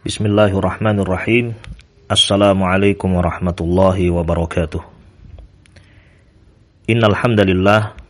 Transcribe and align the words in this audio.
Bismillahirrahmanirrahim. 0.00 1.52
Assalamualaikum 2.08 3.20
warahmatullahi 3.20 4.08
wabarakatuh. 4.08 4.80
Innal 6.88 7.12
hamdalillah 7.12 8.00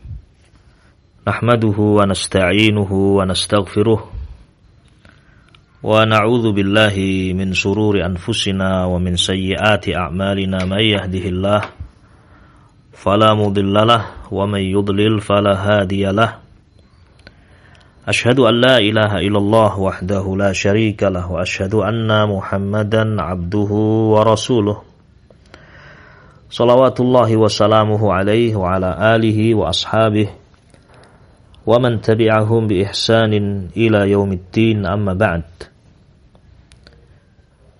nahmaduhu 1.27 1.99
wa 1.99 2.07
nasta'inuhu 2.07 3.19
wa 3.19 3.27
nastaghfiruh 3.27 4.07
wa 5.83 6.07
na'udzu 6.07 6.55
billahi 6.55 7.35
min 7.35 7.51
sururi 7.51 7.99
anfusina 8.07 8.87
wa 8.87 8.95
min 8.95 9.19
sayyiati 9.19 9.91
a'malina 9.91 10.63
may 10.63 10.95
yahdihillah 10.95 11.75
fala 12.95 13.35
mudhillalah 13.35 14.31
wa 14.31 14.47
may 14.47 14.71
yudlil 14.71 15.19
fala 15.19 15.59
hadiyalah 15.59 16.39
أشهد 18.07 18.39
أن 18.39 18.61
لا 18.61 18.77
إله 18.77 19.17
إلا 19.17 19.37
الله 19.37 19.79
وحده 19.79 20.35
لا 20.37 20.53
شريك 20.53 21.03
له 21.03 21.31
وأشهد 21.31 21.73
أن 21.73 22.29
محمدا 22.29 23.21
عبده 23.21 23.71
ورسوله. 24.13 24.81
صلوات 26.49 26.99
الله 26.99 27.37
وسلامه 27.37 28.13
عليه 28.13 28.55
وعلى 28.55 29.15
آله 29.15 29.55
وأصحابه 29.55 30.29
ومن 31.65 32.01
تبعهم 32.01 32.67
بإحسان 32.67 33.33
إلى 33.77 34.11
يوم 34.11 34.31
الدين 34.31 34.85
أما 34.85 35.13
بعد. 35.13 35.43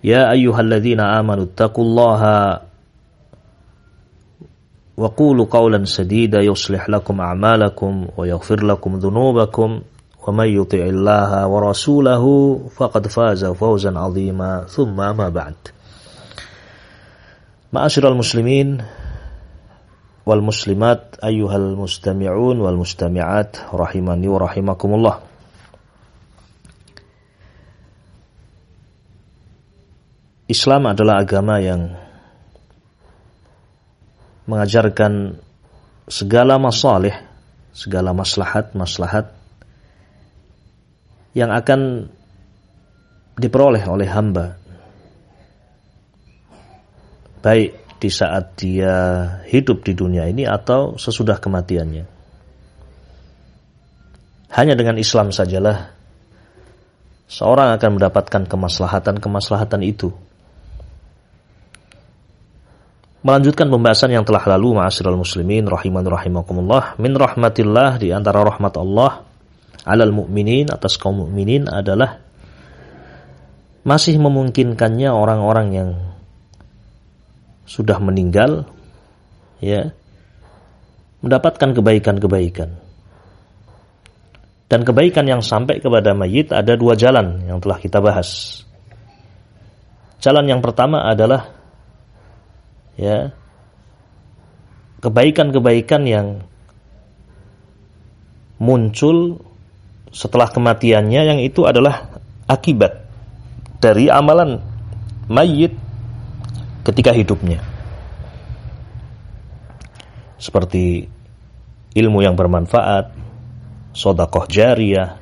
يا 0.04 0.30
أيها 0.30 0.60
الذين 0.60 1.00
آمنوا 1.00 1.44
اتقوا 1.44 1.84
الله 1.84 2.22
وقولوا 4.96 5.46
قولا 5.50 5.84
سديدا 5.84 6.40
يصلح 6.40 6.88
لكم 6.88 7.20
أعمالكم 7.20 8.06
ويغفر 8.16 8.64
لكم 8.66 8.98
ذنوبكم. 8.98 9.82
ومن 10.27 10.47
يطع 10.47 10.77
الله 10.77 11.47
ورسوله 11.47 12.23
فقد 12.75 13.07
فاز 13.07 13.45
فوزا 13.45 13.99
عظيما 13.99 14.65
ثم 14.67 14.95
ما 14.95 15.29
بعد 15.29 15.55
Ma'asyiral 17.67 18.15
muslimin 18.15 18.79
wal 20.23 20.39
muslimat 20.39 21.19
ayyuhal 21.19 21.75
mustami'un 21.75 22.55
wal 22.63 22.79
mustami'at 22.79 23.75
rahimani 23.75 24.27
wa 24.31 24.39
rahimakumullah 24.39 25.15
Islam 30.47 30.87
adalah 30.87 31.19
agama 31.19 31.59
yang 31.59 31.91
mengajarkan 34.47 35.35
segala 36.07 36.55
masalih, 36.55 37.11
segala 37.75 38.15
maslahat-maslahat 38.15 39.35
yang 41.32 41.48
akan 41.52 42.08
diperoleh 43.36 43.84
oleh 43.88 44.08
hamba 44.12 44.60
baik 47.42 47.98
di 47.98 48.10
saat 48.10 48.58
dia 48.58 48.94
hidup 49.50 49.82
di 49.82 49.94
dunia 49.94 50.26
ini 50.30 50.46
atau 50.46 50.98
sesudah 50.98 51.38
kematiannya. 51.42 52.06
Hanya 54.52 54.74
dengan 54.74 54.98
Islam 54.98 55.34
sajalah 55.34 55.94
seorang 57.30 57.74
akan 57.78 57.90
mendapatkan 57.98 58.42
kemaslahatan-kemaslahatan 58.46 59.82
itu. 59.86 60.10
Melanjutkan 63.22 63.70
pembahasan 63.70 64.10
yang 64.10 64.26
telah 64.26 64.42
lalu 64.58 64.82
ma'asyiral 64.82 65.14
muslimin 65.14 65.70
rahiman 65.70 66.02
rahimakumullah 66.02 66.98
min 66.98 67.14
rahmatillah 67.14 68.02
di 68.02 68.10
antara 68.10 68.42
rahmat 68.42 68.74
Allah 68.74 69.22
alal 69.82 70.14
mukminin 70.14 70.70
atas 70.70 70.98
kaum 70.98 71.26
mukminin 71.26 71.66
adalah 71.66 72.22
masih 73.82 74.14
memungkinkannya 74.18 75.10
orang-orang 75.10 75.68
yang 75.74 75.90
sudah 77.66 77.98
meninggal 77.98 78.70
ya 79.58 79.90
mendapatkan 81.22 81.70
kebaikan-kebaikan. 81.74 82.78
Dan 84.66 84.88
kebaikan 84.88 85.28
yang 85.28 85.44
sampai 85.44 85.84
kepada 85.84 86.16
mayit 86.16 86.48
ada 86.48 86.74
dua 86.80 86.96
jalan 86.96 87.44
yang 87.44 87.60
telah 87.60 87.76
kita 87.76 88.00
bahas. 88.00 88.62
Jalan 90.22 90.48
yang 90.48 90.64
pertama 90.64 91.04
adalah 91.04 91.52
ya 92.96 93.34
kebaikan-kebaikan 95.02 96.02
yang 96.06 96.26
muncul 98.62 99.42
setelah 100.12 100.52
kematiannya 100.52 101.22
yang 101.24 101.40
itu 101.40 101.64
adalah 101.64 102.12
akibat 102.44 103.08
dari 103.80 104.12
amalan 104.12 104.60
mayit 105.26 105.72
ketika 106.84 107.16
hidupnya. 107.16 107.64
Seperti 110.36 111.08
ilmu 111.96 112.20
yang 112.20 112.36
bermanfaat, 112.36 113.14
sodakoh 113.96 114.44
jariah, 114.50 115.16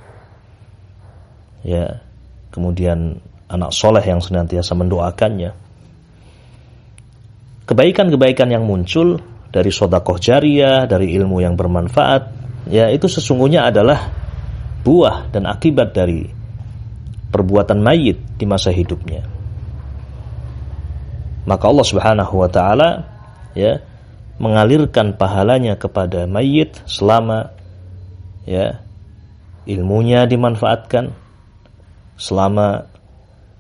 ya, 1.62 2.02
kemudian 2.50 3.20
anak 3.46 3.70
soleh 3.70 4.02
yang 4.02 4.18
senantiasa 4.18 4.74
mendoakannya. 4.74 5.52
Kebaikan-kebaikan 7.68 8.50
yang 8.50 8.66
muncul 8.66 9.22
dari 9.52 9.70
sodakoh 9.70 10.18
jariah, 10.18 10.88
dari 10.90 11.14
ilmu 11.14 11.38
yang 11.38 11.54
bermanfaat, 11.54 12.22
ya 12.66 12.90
itu 12.90 13.06
sesungguhnya 13.06 13.70
adalah 13.70 14.19
buah 14.80 15.28
dan 15.28 15.44
akibat 15.44 15.92
dari 15.92 16.24
perbuatan 17.30 17.78
mayit 17.80 18.18
di 18.36 18.44
masa 18.44 18.74
hidupnya. 18.74 19.22
Maka 21.44 21.64
Allah 21.68 21.86
Subhanahu 21.86 22.34
wa 22.36 22.50
taala 22.50 22.90
ya 23.56 23.80
mengalirkan 24.40 25.16
pahalanya 25.16 25.76
kepada 25.76 26.24
mayit 26.24 26.80
selama 26.88 27.52
ya 28.48 28.80
ilmunya 29.68 30.24
dimanfaatkan 30.24 31.12
selama 32.16 32.88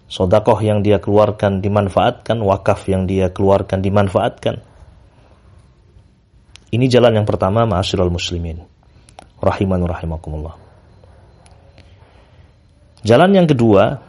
sodakoh 0.08 0.58
yang 0.60 0.80
dia 0.80 1.00
keluarkan 1.00 1.60
dimanfaatkan 1.64 2.40
wakaf 2.40 2.88
yang 2.88 3.04
dia 3.04 3.32
keluarkan 3.32 3.80
dimanfaatkan. 3.80 4.60
Ini 6.70 6.86
jalan 6.86 7.18
yang 7.18 7.26
pertama 7.26 7.66
ma'asyiral 7.66 8.14
muslimin. 8.14 8.62
Rahiman 9.42 9.82
rahimakumullah 9.82 10.69
Jalan 13.00 13.32
yang 13.32 13.48
kedua 13.48 14.00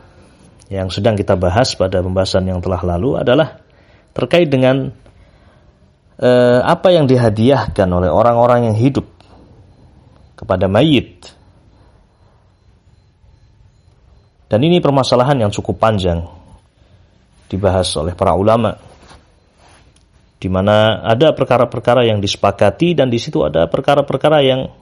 yang 0.72 0.88
sedang 0.88 1.20
kita 1.20 1.36
bahas 1.36 1.76
pada 1.76 2.00
pembahasan 2.00 2.48
yang 2.48 2.64
telah 2.64 2.80
lalu 2.80 3.20
adalah 3.20 3.60
terkait 4.16 4.48
dengan 4.48 4.92
eh, 6.20 6.60
apa 6.64 6.92
yang 6.96 7.08
dihadiahkan 7.08 7.88
oleh 7.88 8.12
orang-orang 8.12 8.72
yang 8.72 8.78
hidup 8.80 9.08
kepada 10.36 10.72
mayit. 10.72 11.28
Dan 14.52 14.68
ini 14.68 14.84
permasalahan 14.84 15.48
yang 15.48 15.52
cukup 15.52 15.80
panjang 15.80 16.28
dibahas 17.48 17.88
oleh 17.96 18.16
para 18.16 18.36
ulama 18.36 18.76
di 20.42 20.50
mana 20.50 21.06
ada 21.06 21.32
perkara-perkara 21.38 22.04
yang 22.08 22.18
disepakati 22.18 22.98
dan 22.98 23.14
di 23.14 23.22
situ 23.22 23.46
ada 23.46 23.70
perkara-perkara 23.70 24.42
yang 24.42 24.74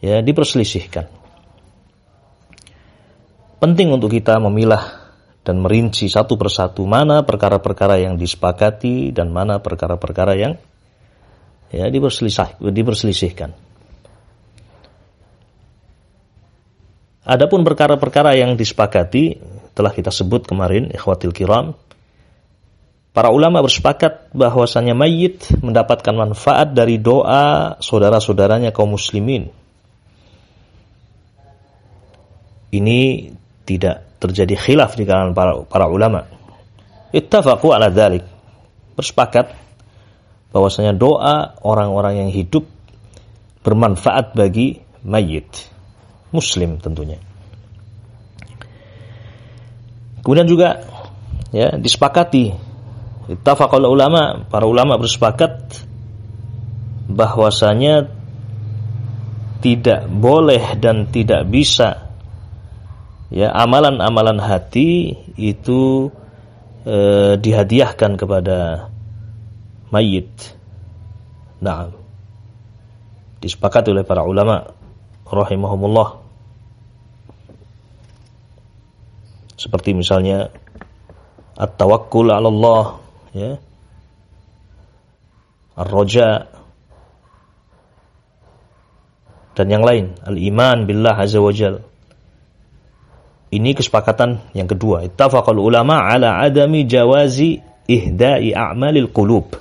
ya 0.00 0.24
diperselisihkan. 0.24 1.27
Penting 3.58 3.90
untuk 3.90 4.14
kita 4.14 4.38
memilah 4.38 5.10
dan 5.42 5.58
merinci 5.58 6.06
satu 6.06 6.38
persatu 6.38 6.86
mana 6.86 7.26
perkara-perkara 7.26 7.98
yang 7.98 8.14
disepakati 8.14 9.10
dan 9.10 9.34
mana 9.34 9.58
perkara-perkara 9.58 10.38
yang 10.38 10.54
ya 11.74 11.90
diperselisih, 11.90 12.62
diperselisihkan. 12.62 13.50
Adapun 17.28 17.60
perkara-perkara 17.66 18.38
yang 18.38 18.54
disepakati 18.54 19.36
telah 19.74 19.92
kita 19.92 20.08
sebut 20.08 20.48
kemarin 20.48 20.88
ikhwatil 20.94 21.34
kiram 21.34 21.76
Para 23.18 23.34
ulama 23.34 23.58
bersepakat 23.66 24.30
bahwasanya 24.30 24.94
mayit 24.94 25.42
mendapatkan 25.58 26.14
manfaat 26.14 26.70
dari 26.70 27.02
doa 27.02 27.74
saudara-saudaranya 27.82 28.70
kaum 28.70 28.94
muslimin. 28.94 29.50
Ini 32.70 33.32
tidak 33.68 34.16
terjadi 34.16 34.56
khilaf 34.56 34.96
di 34.96 35.04
kalangan 35.04 35.36
para, 35.36 35.52
para 35.68 35.84
ulama. 35.92 36.24
Ittafaqu 37.12 37.68
ala 37.68 37.92
dzalik. 37.92 38.24
Bersepakat 38.96 39.52
bahwasanya 40.48 40.96
doa 40.96 41.52
orang-orang 41.60 42.24
yang 42.24 42.30
hidup 42.32 42.64
bermanfaat 43.60 44.32
bagi 44.32 44.80
mayit. 45.04 45.68
Muslim 46.32 46.80
tentunya. 46.80 47.20
Kemudian 50.24 50.48
juga 50.48 50.82
ya 51.52 51.76
disepakati 51.76 52.52
ittafaqul 53.28 53.84
ulama, 53.84 54.48
para 54.48 54.64
ulama 54.64 54.96
bersepakat 54.96 55.84
bahwasanya 57.08 58.08
tidak 59.60 60.08
boleh 60.08 60.76
dan 60.80 61.08
tidak 61.08 61.44
bisa 61.48 62.07
ya 63.28 63.52
amalan-amalan 63.52 64.40
hati 64.40 65.16
itu 65.36 66.08
e, 66.84 66.96
dihadiahkan 67.36 68.16
kepada 68.16 68.88
mayit. 69.92 70.28
Nah, 71.60 71.92
disepakati 73.40 73.92
oleh 73.92 74.04
para 74.04 74.24
ulama 74.24 74.72
rahimahumullah. 75.28 76.24
Seperti 79.58 79.90
misalnya 79.92 80.54
at-tawakkul 81.58 82.30
'ala 82.30 82.48
Allah, 82.48 82.84
ya. 83.34 83.52
Ar-raja 85.78 86.46
dan 89.58 89.66
yang 89.66 89.82
lain, 89.82 90.14
al-iman 90.22 90.86
billah 90.86 91.18
azza 91.18 91.42
wajalla 91.42 91.82
ini 93.48 93.72
kesepakatan 93.72 94.52
yang 94.52 94.68
kedua. 94.68 95.08
Ittafaqal 95.08 95.56
ulama 95.56 96.04
ala 96.04 96.44
adami 96.44 96.84
jawazi 96.84 97.60
ihda'i 97.88 98.52
a'malil 98.52 99.08
qulub. 99.08 99.56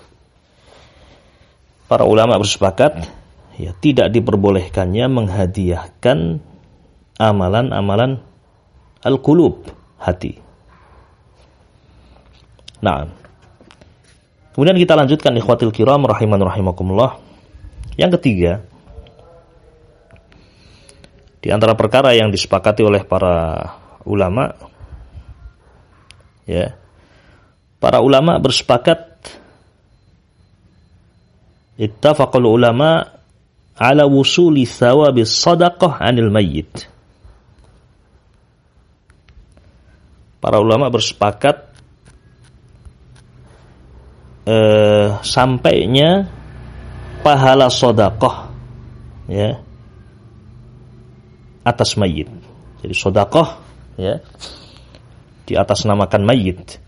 Para 1.88 2.04
ulama 2.04 2.36
bersepakat 2.36 3.08
ya 3.56 3.72
tidak 3.80 4.12
diperbolehkannya 4.12 5.08
menghadiahkan 5.08 6.44
amalan-amalan 7.16 8.20
al-qulub, 9.02 9.64
hati. 9.98 10.38
Nah. 12.84 13.10
Kemudian 14.54 14.78
kita 14.78 14.98
lanjutkan 14.98 15.38
ikhwatil 15.38 15.70
kiram 15.70 16.02
rahiman 16.04 16.42
rahimakumullah. 16.42 17.22
Yang 17.94 18.18
ketiga, 18.18 18.66
di 21.38 21.54
antara 21.54 21.78
perkara 21.78 22.18
yang 22.18 22.34
disepakati 22.34 22.82
oleh 22.82 23.06
para 23.06 23.62
ulama 24.08 24.50
ya. 26.50 26.74
Para 27.78 28.02
ulama 28.02 28.42
bersepakat 28.42 29.22
ittafaqul 31.78 32.50
ulama 32.50 33.06
ala 33.78 34.10
wusuli 34.10 34.66
thawabi 34.66 35.22
sadaqah 35.22 36.02
anil 36.02 36.34
mayyit. 36.34 36.90
Para 40.42 40.58
ulama 40.58 40.90
bersepakat 40.90 41.70
eh, 44.50 45.10
sampainya 45.22 46.26
pahala 47.22 47.70
sodakoh 47.70 48.50
ya 49.28 49.67
atas 51.68 52.00
mayit. 52.00 52.32
Jadi 52.80 52.96
sodakoh 52.96 53.60
ya 54.00 54.24
di 55.44 55.54
atas 55.60 55.84
namakan 55.84 56.24
mayit. 56.24 56.80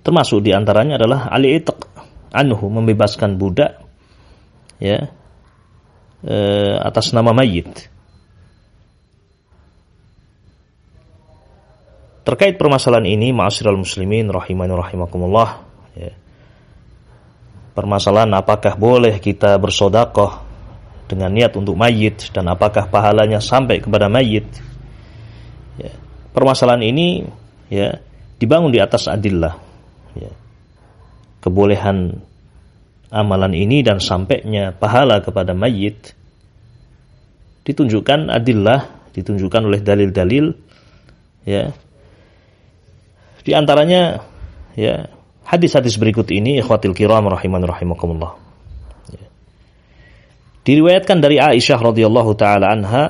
Termasuk 0.00 0.40
di 0.40 0.56
antaranya 0.56 0.96
adalah 0.96 1.28
ali 1.28 1.60
itiq 1.60 1.76
anhu 2.32 2.72
membebaskan 2.72 3.36
budak 3.36 3.84
ya 4.80 5.12
e, 6.24 6.36
atas 6.80 7.12
nama 7.12 7.36
mayit. 7.36 7.92
Terkait 12.20 12.60
permasalahan 12.60 13.08
ini, 13.08 13.32
ma'asyiral 13.32 13.80
muslimin 13.80 14.28
rahimani 14.28 14.76
rahimakumullah, 14.76 15.66
ya. 15.96 16.12
Permasalahan 17.72 18.28
apakah 18.36 18.76
boleh 18.76 19.16
kita 19.18 19.56
bersodakoh 19.56 20.49
dengan 21.10 21.34
niat 21.34 21.58
untuk 21.58 21.74
mayit 21.74 22.30
dan 22.30 22.46
apakah 22.46 22.86
pahalanya 22.86 23.42
sampai 23.42 23.82
kepada 23.82 24.06
mayit. 24.06 24.46
Ya. 25.74 25.90
Permasalahan 26.30 26.86
ini 26.86 27.26
ya 27.66 27.98
dibangun 28.38 28.70
di 28.70 28.78
atas 28.78 29.10
adillah. 29.10 29.58
Ya. 30.14 30.30
Kebolehan 31.42 32.22
amalan 33.10 33.58
ini 33.58 33.82
dan 33.82 33.98
sampainya 33.98 34.70
pahala 34.70 35.18
kepada 35.18 35.50
mayit 35.50 36.14
ditunjukkan 37.66 38.30
adillah, 38.30 39.10
ditunjukkan 39.12 39.62
oleh 39.66 39.80
dalil-dalil 39.82 40.54
ya. 41.44 41.74
Di 43.40 43.52
antaranya 43.56 44.20
ya 44.76 45.08
hadis-hadis 45.48 45.96
berikut 45.96 46.28
ini 46.30 46.60
ikhwatil 46.60 46.94
kiram 46.94 47.26
rahiman 47.26 47.64
rahimakumullah. 47.64 48.49
Diriwayatkan 50.60 51.18
dari 51.24 51.40
Aisyah 51.40 51.80
radhiyallahu 51.80 52.32
taala 52.36 52.76
anha 52.76 53.04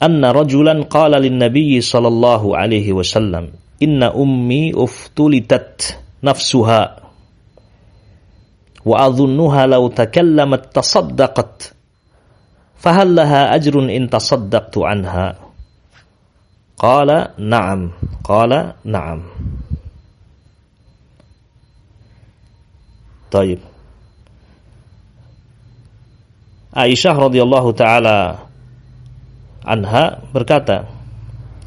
anna 0.00 0.32
rajulan 0.32 0.88
qala 0.88 1.20
lin 1.20 1.36
nabiy 1.36 1.78
sallallahu 1.78 2.56
alaihi 2.56 2.90
wasallam 2.90 3.52
inna 3.78 4.10
ummi 4.16 4.72
uftulitat 4.72 6.00
nafsuha 6.24 6.82
wa 8.80 8.96
adhunnuha 8.96 9.68
law 9.68 9.84
takallamat 9.92 10.72
tasaddaqat 10.72 11.76
fahal 12.80 13.12
laha 13.12 13.52
ajrun 13.52 13.92
in 13.92 14.08
tasaddaqtu 14.08 14.88
anha 14.88 15.36
qala 16.80 17.36
na'am 17.36 17.92
qala 18.24 18.80
na'am 18.82 19.20
طيب 23.30 23.62
Aisyah 26.70 27.18
radhiyallahu 27.18 27.74
taala 27.74 28.46
anha 29.66 30.22
berkata, 30.30 30.86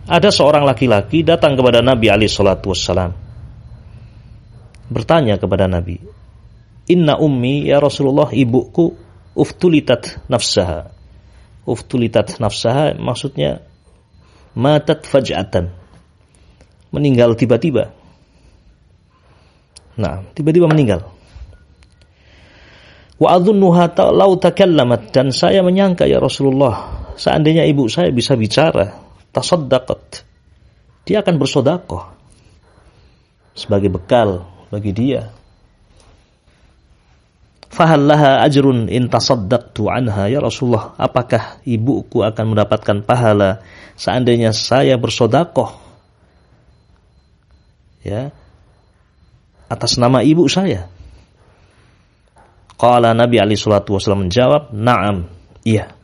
ada 0.04 0.30
seorang 0.32 0.68
laki-laki 0.68 1.24
datang 1.24 1.56
kepada 1.56 1.80
Nabi 1.80 2.12
Ali 2.12 2.28
salatu 2.28 2.72
wassalam. 2.76 3.16
Bertanya 4.92 5.40
kepada 5.40 5.68
Nabi, 5.68 6.00
"Inna 6.92 7.16
ummi 7.16 7.72
ya 7.72 7.80
Rasulullah 7.80 8.28
ibuku 8.32 8.96
uftulitat 9.32 10.28
nafsaha." 10.28 10.92
Uftulitat 11.64 12.44
nafsaha 12.44 12.92
maksudnya 13.00 13.64
matat 14.52 15.08
faj'atan. 15.08 15.72
Meninggal 16.92 17.40
tiba-tiba. 17.40 17.96
Nah, 19.96 20.28
tiba-tiba 20.36 20.68
meninggal. 20.68 21.13
Wa 23.24 23.40
adhunnuha 23.40 23.96
takallamat. 24.44 25.16
Dan 25.16 25.32
saya 25.32 25.64
menyangka 25.64 26.04
ya 26.04 26.20
Rasulullah 26.20 27.08
seandainya 27.16 27.64
ibu 27.64 27.88
saya 27.88 28.12
bisa 28.12 28.36
bicara 28.36 29.00
tasaddaqat 29.32 30.28
dia 31.08 31.24
akan 31.24 31.36
bersodakoh 31.40 32.04
sebagai 33.56 33.88
bekal 33.88 34.44
bagi 34.68 34.92
dia. 34.92 35.32
Fahallaha 37.74 38.46
ajrun 38.46 38.86
in 38.86 39.10
tasaddaqtu 39.10 39.90
anha 39.90 40.30
ya 40.30 40.38
Rasulullah 40.38 40.94
apakah 40.94 41.64
ibuku 41.66 42.22
akan 42.22 42.54
mendapatkan 42.54 43.02
pahala 43.02 43.66
seandainya 43.98 44.54
saya 44.54 44.94
bersodakoh 44.94 45.74
ya 48.06 48.30
atas 49.66 49.98
nama 49.98 50.22
ibu 50.22 50.46
saya 50.46 50.93
Qala 52.84 53.16
Nabi 53.16 53.40
Ali 53.40 53.56
Shallallahu 53.56 53.96
Wasallam 53.96 54.28
menjawab, 54.28 54.76
Naam, 54.76 55.32
iya. 55.64 55.96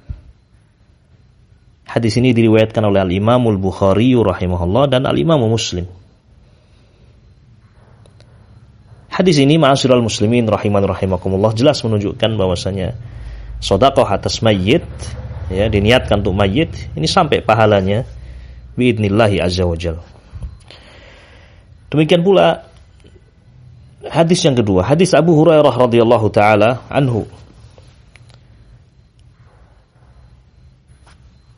Hadis 1.84 2.16
ini 2.16 2.32
diriwayatkan 2.32 2.80
oleh 2.88 3.04
Al 3.04 3.12
Imamul 3.12 3.60
Bukhari 3.60 4.16
rahimahullah 4.16 4.88
dan 4.88 5.04
Al 5.04 5.20
Imam 5.20 5.44
Muslim. 5.44 5.84
Hadis 9.12 9.44
ini 9.44 9.60
ma'asyiral 9.60 10.00
muslimin 10.00 10.48
rahiman 10.48 10.80
rahimakumullah 10.80 11.52
jelas 11.52 11.84
menunjukkan 11.84 12.40
bahwasanya 12.40 12.96
sedekah 13.60 14.08
atas 14.08 14.40
mayit 14.40 14.88
ya 15.52 15.68
diniatkan 15.68 16.24
untuk 16.24 16.32
mayit 16.32 16.72
ini 16.96 17.04
sampai 17.04 17.44
pahalanya 17.44 18.08
biidnillahi 18.80 19.44
azza 19.44 19.68
wajal. 19.68 20.00
Demikian 21.92 22.24
pula 22.24 22.69
Hadis 24.00 24.40
yang 24.48 24.56
kedua, 24.56 24.88
hadis 24.88 25.12
Abu 25.12 25.36
Hurairah 25.36 25.76
radhiyallahu 25.76 26.32
taala 26.32 26.88
anhu. 26.88 27.28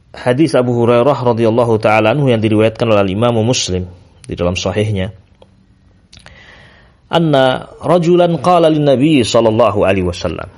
Hadis 0.10 0.58
Abu 0.58 0.74
Hurairah 0.74 1.14
radhiyallahu 1.14 1.78
taala 1.78 2.18
anhu 2.18 2.34
yang 2.34 2.42
diriwayatkan 2.42 2.90
oleh 2.90 3.14
Imam 3.14 3.38
Muslim 3.46 3.86
di 4.26 4.34
dalam 4.34 4.58
sahihnya. 4.58 5.14
Anna 7.14 7.70
rajulan 7.78 8.34
qala 8.42 8.74
lin 8.74 8.90
Nabi 8.90 9.22
sallallahu 9.22 9.86
alaihi 9.86 10.10
wasallam. 10.10 10.50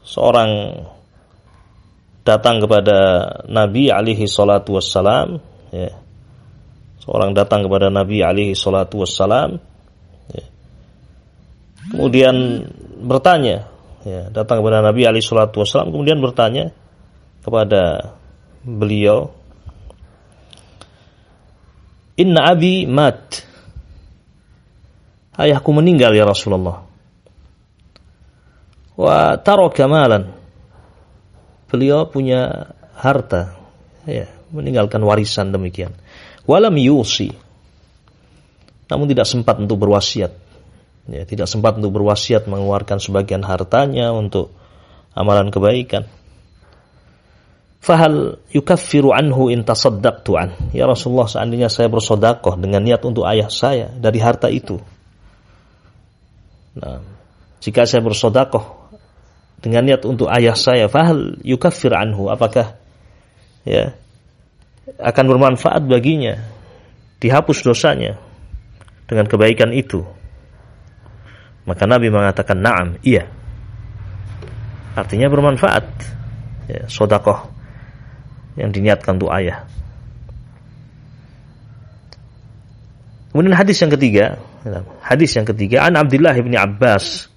Seorang 0.00 0.80
datang 2.24 2.62
kepada 2.62 2.98
Nabi 3.52 3.92
alaihi 3.92 4.30
salatu 4.30 4.78
wassalam 4.78 5.42
ya 5.74 5.90
seorang 7.02 7.34
datang 7.34 7.66
kepada 7.66 7.90
Nabi 7.90 8.22
alaihi 8.22 8.54
salatu 8.54 9.02
wassalam 9.02 9.58
ya. 10.30 10.44
kemudian 11.90 12.62
bertanya 13.02 13.66
ya, 14.06 14.30
datang 14.30 14.62
kepada 14.62 14.82
Nabi 14.82 15.06
Ali 15.06 15.22
Shallallahu 15.22 15.62
Wasallam 15.62 15.90
kemudian 15.94 16.18
bertanya 16.22 16.70
kepada 17.42 18.14
beliau, 18.62 19.34
Inna 22.14 22.54
abi 22.54 22.86
mat. 22.86 23.42
Ayahku 25.32 25.72
meninggal 25.72 26.12
ya 26.12 26.28
Rasulullah. 26.28 26.84
Wa 28.94 29.40
taraka 29.40 29.88
malan. 29.88 30.28
Beliau 31.72 32.04
punya 32.04 32.68
harta, 33.00 33.56
ya, 34.04 34.28
meninggalkan 34.52 35.00
warisan 35.00 35.50
demikian. 35.56 35.96
Walam 36.44 36.74
yusi. 36.78 37.30
Namun 38.90 39.06
tidak 39.08 39.24
sempat 39.24 39.56
untuk 39.56 39.80
berwasiat 39.80 40.42
ya, 41.10 41.22
tidak 41.26 41.50
sempat 41.50 41.78
untuk 41.80 41.90
berwasiat 41.96 42.46
mengeluarkan 42.46 43.02
sebagian 43.02 43.42
hartanya 43.42 44.14
untuk 44.14 44.54
amalan 45.16 45.50
kebaikan. 45.50 46.06
Fahal 47.82 48.38
yukaffiru 48.54 49.10
anhu 49.10 49.50
in 49.50 49.66
tasaddaqtu 49.66 50.38
an. 50.38 50.54
Ya 50.70 50.86
Rasulullah, 50.86 51.26
seandainya 51.26 51.66
saya 51.66 51.90
bersodakoh 51.90 52.54
dengan 52.54 52.86
niat 52.86 53.02
untuk 53.02 53.26
ayah 53.26 53.50
saya 53.50 53.90
dari 53.90 54.22
harta 54.22 54.46
itu. 54.46 54.78
Nah, 56.78 57.02
jika 57.58 57.82
saya 57.82 58.06
bersodakoh 58.06 58.94
dengan 59.58 59.82
niat 59.82 60.06
untuk 60.06 60.30
ayah 60.30 60.54
saya, 60.54 60.86
fahal 60.86 61.42
yukaffir 61.42 61.90
anhu, 61.90 62.30
apakah 62.30 62.78
ya 63.66 63.98
akan 64.86 65.24
bermanfaat 65.26 65.82
baginya, 65.86 66.38
dihapus 67.22 67.62
dosanya 67.62 68.18
dengan 69.06 69.30
kebaikan 69.30 69.70
itu. 69.70 70.02
Maka 71.62 71.86
Nabi 71.86 72.10
mengatakan 72.10 72.58
na'am, 72.58 72.98
iya. 73.06 73.30
Artinya 74.98 75.30
bermanfaat. 75.30 75.86
Ya, 76.66 76.86
sodakoh 76.90 77.50
yang 78.58 78.70
diniatkan 78.70 79.18
untuk 79.18 79.34
ayah. 79.34 79.66
Kemudian 83.32 83.56
hadis 83.56 83.80
yang 83.80 83.92
ketiga, 83.96 84.36
hadis 85.00 85.32
yang 85.32 85.48
ketiga 85.48 85.88
an 85.88 85.96
Abdullah 85.96 86.36
bin 86.36 86.52
Abbas 86.52 87.32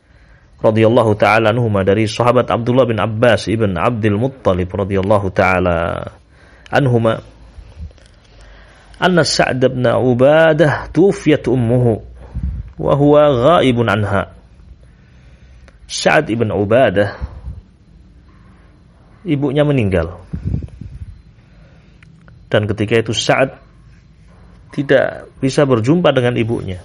radhiyallahu 0.59 1.15
taala 1.15 1.55
anhuma 1.55 1.87
dari 1.87 2.03
sahabat 2.03 2.51
Abdullah 2.51 2.83
bin 2.83 2.99
Abbas 2.99 3.47
ibn 3.47 3.79
Abdul 3.79 4.19
Muttalib 4.19 4.67
radhiyallahu 4.67 5.31
taala 5.31 6.03
anhuma 6.67 7.23
Sa'd 8.99 9.59
bin 9.59 9.83
Ubadah 9.83 10.87
tuwfiyat 10.95 11.47
ummuhu 11.51 11.99
wa 12.79 12.93
huwa 12.95 13.23
ghaibun 13.59 13.87
anha. 13.91 14.35
Sa'ad 15.85 16.33
ibn 16.33 16.49
Ubadah 16.49 17.13
ibunya 19.25 19.61
meninggal. 19.61 20.17
Dan 22.49 22.65
ketika 22.65 22.97
itu 22.97 23.13
Sa'ad 23.13 23.53
tidak 24.73 25.29
bisa 25.37 25.63
berjumpa 25.63 26.09
dengan 26.09 26.33
ibunya. 26.35 26.81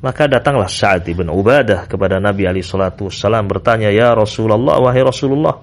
Maka 0.00 0.24
datanglah 0.24 0.72
Sa'ad 0.72 1.04
ibn 1.12 1.28
Ubadah 1.28 1.84
kepada 1.84 2.16
Nabi 2.16 2.48
Ali 2.48 2.64
Shallallahu 2.64 3.12
Wasallam 3.12 3.44
bertanya, 3.44 3.92
Ya 3.92 4.16
Rasulullah, 4.16 4.80
wahai 4.80 5.04
Rasulullah, 5.04 5.60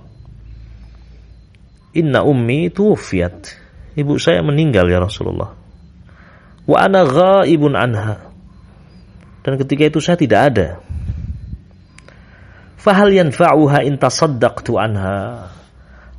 Inna 1.96 2.26
ummi 2.28 2.68
tuwfiyat. 2.74 3.56
Ibu 3.98 4.20
saya 4.20 4.44
meninggal 4.44 4.90
ya 4.92 5.00
Rasulullah 5.00 5.68
wa 6.68 6.78
ana 6.84 7.08
ghaibun 7.08 7.74
anha. 7.74 8.28
Dan 9.42 9.56
ketika 9.56 9.88
itu 9.88 10.04
saya 10.04 10.20
tidak 10.20 10.42
ada. 10.54 10.68
Fahal 12.76 13.16
yanfa'uha 13.16 13.88
in 13.88 13.96
tasaddaqtu 13.96 14.76
anha. 14.76 15.48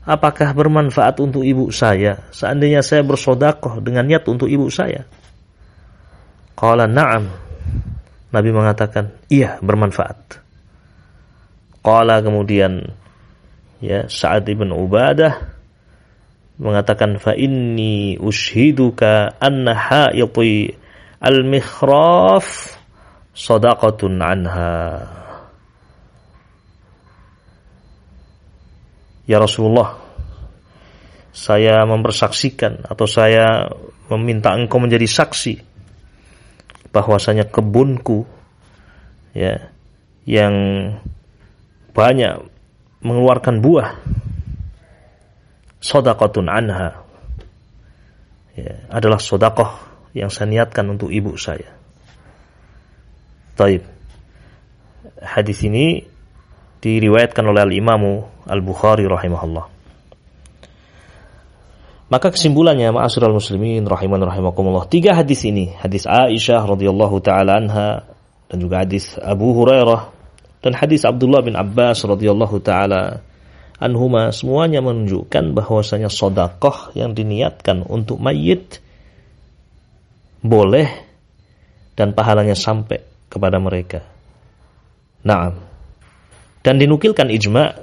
Apakah 0.08 0.56
bermanfaat 0.56 1.20
untuk 1.20 1.44
ibu 1.44 1.68
saya 1.68 2.32
seandainya 2.32 2.80
saya 2.80 3.04
bersodakoh 3.04 3.84
dengan 3.84 4.08
niat 4.08 4.24
untuk 4.24 4.48
ibu 4.48 4.72
saya? 4.72 5.04
Qala 6.56 6.88
na'am. 6.88 7.28
Nabi 8.32 8.50
mengatakan, 8.52 9.12
iya 9.28 9.60
bermanfaat. 9.60 10.40
Qala 11.84 12.24
kemudian 12.24 12.88
ya 13.84 14.08
Sa'ad 14.08 14.48
ibn 14.48 14.72
Ubadah 14.72 15.57
mengatakan 16.58 17.22
fa 17.22 17.38
inni 17.38 18.18
ushiduka 18.18 19.38
anna 19.38 19.74
haiti 19.74 20.74
al-mikhraf 21.22 22.46
sadaqatun 23.34 24.18
anha. 24.18 24.74
Ya 29.28 29.38
Rasulullah 29.38 29.98
saya 31.30 31.86
mempersaksikan 31.86 32.88
atau 32.88 33.06
saya 33.06 33.70
meminta 34.10 34.50
engkau 34.56 34.82
menjadi 34.82 35.06
saksi 35.06 35.54
bahwasanya 36.90 37.46
kebunku 37.46 38.24
ya 39.36 39.70
yang 40.24 40.54
banyak 41.92 42.42
mengeluarkan 43.04 43.60
buah 43.62 44.00
sodakotun 45.78 46.50
anha 46.50 47.02
ya, 48.58 48.90
adalah 48.90 49.22
sodakoh 49.22 49.70
yang 50.16 50.28
saya 50.32 50.50
niatkan 50.50 50.86
untuk 50.90 51.12
ibu 51.14 51.34
saya. 51.38 51.70
Taib. 53.54 53.82
Hadis 55.18 55.58
ini 55.66 56.06
diriwayatkan 56.78 57.42
oleh 57.42 57.62
Al-Imamu 57.66 58.46
Al-Bukhari 58.46 59.06
rahimahullah. 59.06 59.66
Maka 62.08 62.32
kesimpulannya 62.32 62.88
ma'asyiral 62.88 63.36
muslimin 63.36 63.84
rahiman 63.84 64.22
rahimakumullah. 64.24 64.88
Tiga 64.88 65.12
hadis 65.12 65.44
ini, 65.44 65.76
hadis 65.76 66.08
Aisyah 66.08 66.64
radhiyallahu 66.64 67.20
taala 67.20 67.60
anha 67.60 68.08
dan 68.48 68.56
juga 68.56 68.80
hadis 68.80 69.20
Abu 69.20 69.52
Hurairah 69.52 70.08
dan 70.64 70.72
hadis 70.72 71.04
Abdullah 71.04 71.44
bin 71.44 71.52
Abbas 71.52 72.08
radhiyallahu 72.08 72.64
taala 72.64 73.20
anhuma 73.78 74.34
semuanya 74.34 74.82
menunjukkan 74.82 75.54
bahwasanya 75.54 76.10
sodakoh 76.10 76.90
yang 76.98 77.14
diniatkan 77.14 77.86
untuk 77.86 78.18
mayit 78.18 78.82
boleh 80.42 80.86
dan 81.94 82.14
pahalanya 82.14 82.54
sampai 82.58 83.02
kepada 83.30 83.58
mereka. 83.62 84.02
Naam. 85.22 85.58
Dan 86.62 86.78
dinukilkan 86.78 87.30
ijma 87.30 87.74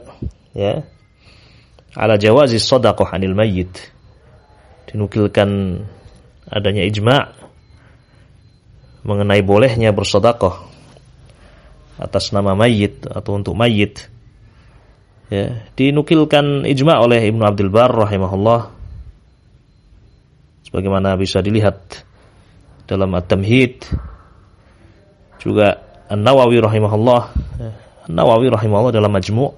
ya 0.56 0.84
ala 1.96 2.16
jawazi 2.20 2.60
sodakoh 2.60 3.08
anil 3.08 3.36
mayit. 3.36 3.92
Dinukilkan 4.92 5.80
adanya 6.48 6.84
ijma 6.84 7.36
mengenai 9.08 9.42
bolehnya 9.44 9.96
bersodakoh 9.96 10.66
atas 11.96 12.36
nama 12.36 12.52
mayit 12.56 13.08
atau 13.08 13.40
untuk 13.40 13.56
mayit 13.56 14.12
ya, 15.30 15.66
dinukilkan 15.74 16.66
ijma 16.66 17.02
oleh 17.02 17.22
Ibnu 17.30 17.44
Abdul 17.46 17.72
Bar 17.74 17.92
rahimahullah. 17.94 18.74
Sebagaimana 20.66 21.16
bisa 21.16 21.40
dilihat 21.40 22.04
dalam 22.90 23.14
At-Tamhid. 23.16 23.86
Juga 25.42 25.78
An-Nawawi 26.10 26.58
rahimahullah. 26.62 27.22
An-Nawawi 28.10 28.50
rahimahullah 28.50 28.94
dalam 28.94 29.14
Majmu' 29.14 29.52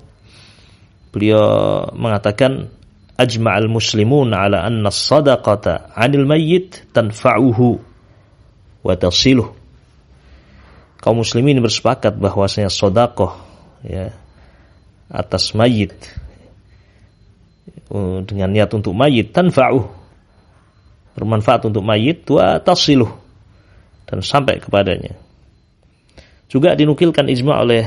beliau 1.12 1.42
mengatakan 1.96 2.70
ajma'al 3.18 3.66
muslimun 3.66 4.36
ala 4.36 4.62
anna 4.62 4.94
sadaqata 4.94 5.96
'anil 5.98 6.28
mayyit 6.30 6.94
tanfa'uhu 6.94 7.68
wa 8.86 8.94
tasiluh. 8.94 9.50
Kaum 11.02 11.24
muslimin 11.26 11.58
bersepakat 11.64 12.20
bahwasanya 12.20 12.70
sedekah 12.70 13.34
ya 13.82 14.14
atas 15.08 15.56
mayit. 15.56 15.96
Oh, 17.88 18.20
dengan 18.24 18.52
niat 18.52 18.72
untuk 18.76 18.92
mayit 18.92 19.32
tanfa'uh. 19.32 19.88
Bermanfaat 21.16 21.66
untuk 21.68 21.82
mayit 21.82 22.28
wa 22.28 22.60
tasiluh. 22.60 23.10
Dan 24.08 24.24
sampai 24.24 24.60
kepadanya. 24.60 25.16
Juga 26.48 26.76
dinukilkan 26.76 27.28
ijma 27.28 27.60
oleh 27.60 27.84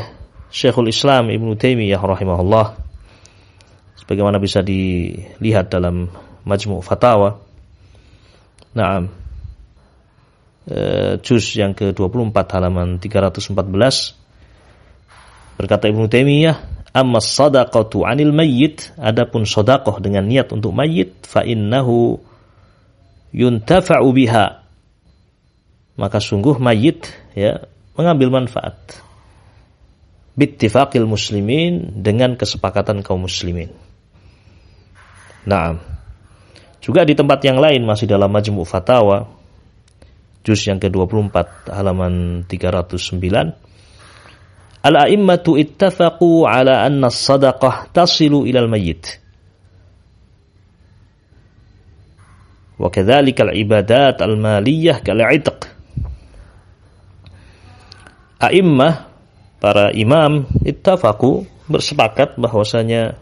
Syekhul 0.53 0.93
Islam 0.93 1.33
Ibnu 1.33 1.57
Taimiyah 1.57 2.01
rahimahullah. 2.01 2.77
Sebagaimana 4.05 4.37
bisa 4.37 4.61
dilihat 4.61 5.73
dalam 5.73 6.11
Majmu' 6.45 6.83
Fatawa. 6.85 7.41
E, 10.71 10.81
juz 11.25 11.57
yang 11.57 11.73
ke-24 11.73 12.37
halaman 12.55 13.01
314 13.01 13.57
berkata 15.59 15.91
Ibnu 15.91 16.07
Taimiyah 16.07 16.80
Amma 16.91 17.23
sadaqatu 17.23 18.03
anil 18.03 18.35
mayyit, 18.35 18.91
adapun 18.99 19.47
sedekah 19.47 20.03
dengan 20.03 20.27
niat 20.27 20.51
untuk 20.51 20.75
mayit, 20.75 21.23
fa 21.23 21.47
innahu 21.47 22.19
yuntafa'u 23.31 24.11
biha. 24.11 24.67
Maka 25.95 26.19
sungguh 26.19 26.59
mayit 26.59 27.07
ya 27.39 27.63
mengambil 27.95 28.43
manfaat 28.43 28.75
bittifaqil 30.35 31.05
muslimin 31.05 32.01
dengan 32.01 32.35
kesepakatan 32.35 33.05
kaum 33.05 33.29
muslimin. 33.29 33.71
Nah, 35.45 35.77
juga 36.81 37.05
di 37.05 37.13
tempat 37.13 37.45
yang 37.45 37.61
lain 37.61 37.85
masih 37.85 38.09
dalam 38.09 38.33
Majmu' 38.33 38.65
Fatawa 38.65 39.29
juz 40.41 40.65
yang 40.65 40.81
ke-24 40.81 41.69
halaman 41.69 42.45
309 42.49 43.70
Al-a'immatu 44.81 45.61
ittafaqu 45.61 46.49
ala 46.49 46.89
anna 46.89 47.13
as-sadaqah 47.13 47.93
tasilu 47.93 48.49
ilal 48.49 48.69
mayyit. 48.69 49.21
Wa 52.81 52.89
kadzalika 52.89 53.45
al-ibadat 53.45 54.25
al-maliyah 54.25 55.05
kal-'itq. 55.05 55.61
A'immah 58.41 58.95
para 59.61 59.93
imam 59.93 60.49
ittafaqu 60.65 61.45
bersepakat 61.69 62.41
bahwasanya 62.41 63.21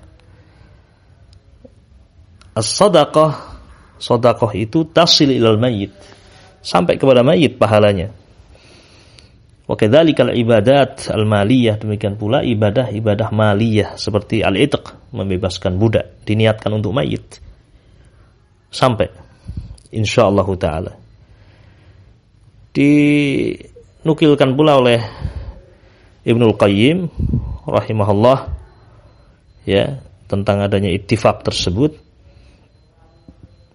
as-sadaqah 2.54 3.58
sedekah 3.98 4.52
itu 4.54 4.86
tasil 4.88 5.28
ilal 5.34 5.58
mayyit 5.58 5.90
sampai 6.62 6.96
kepada 6.96 7.26
mayit 7.26 7.58
pahalanya. 7.58 8.14
Wa 9.68 9.76
kadzalika 9.76 10.24
al-ibadat 10.24 11.12
al-maliyah 11.12 11.76
demikian 11.76 12.16
pula 12.16 12.40
ibadah-ibadah 12.40 13.28
maliyah 13.36 14.00
seperti 14.00 14.40
al-itq 14.40 15.12
membebaskan 15.12 15.76
budak 15.76 16.24
diniatkan 16.24 16.72
untuk 16.72 16.96
mayit 16.96 17.36
sampai 18.72 19.12
insyaallah 19.92 20.48
taala. 20.56 20.96
Dinukilkan 22.72 24.56
pula 24.56 24.80
oleh 24.80 25.04
Ibnul 26.24 26.56
Qayyim 26.56 27.08
rahimahullah 27.68 28.48
ya 29.68 30.00
tentang 30.32 30.64
adanya 30.64 30.88
ittifaq 30.96 31.44
tersebut. 31.44 31.92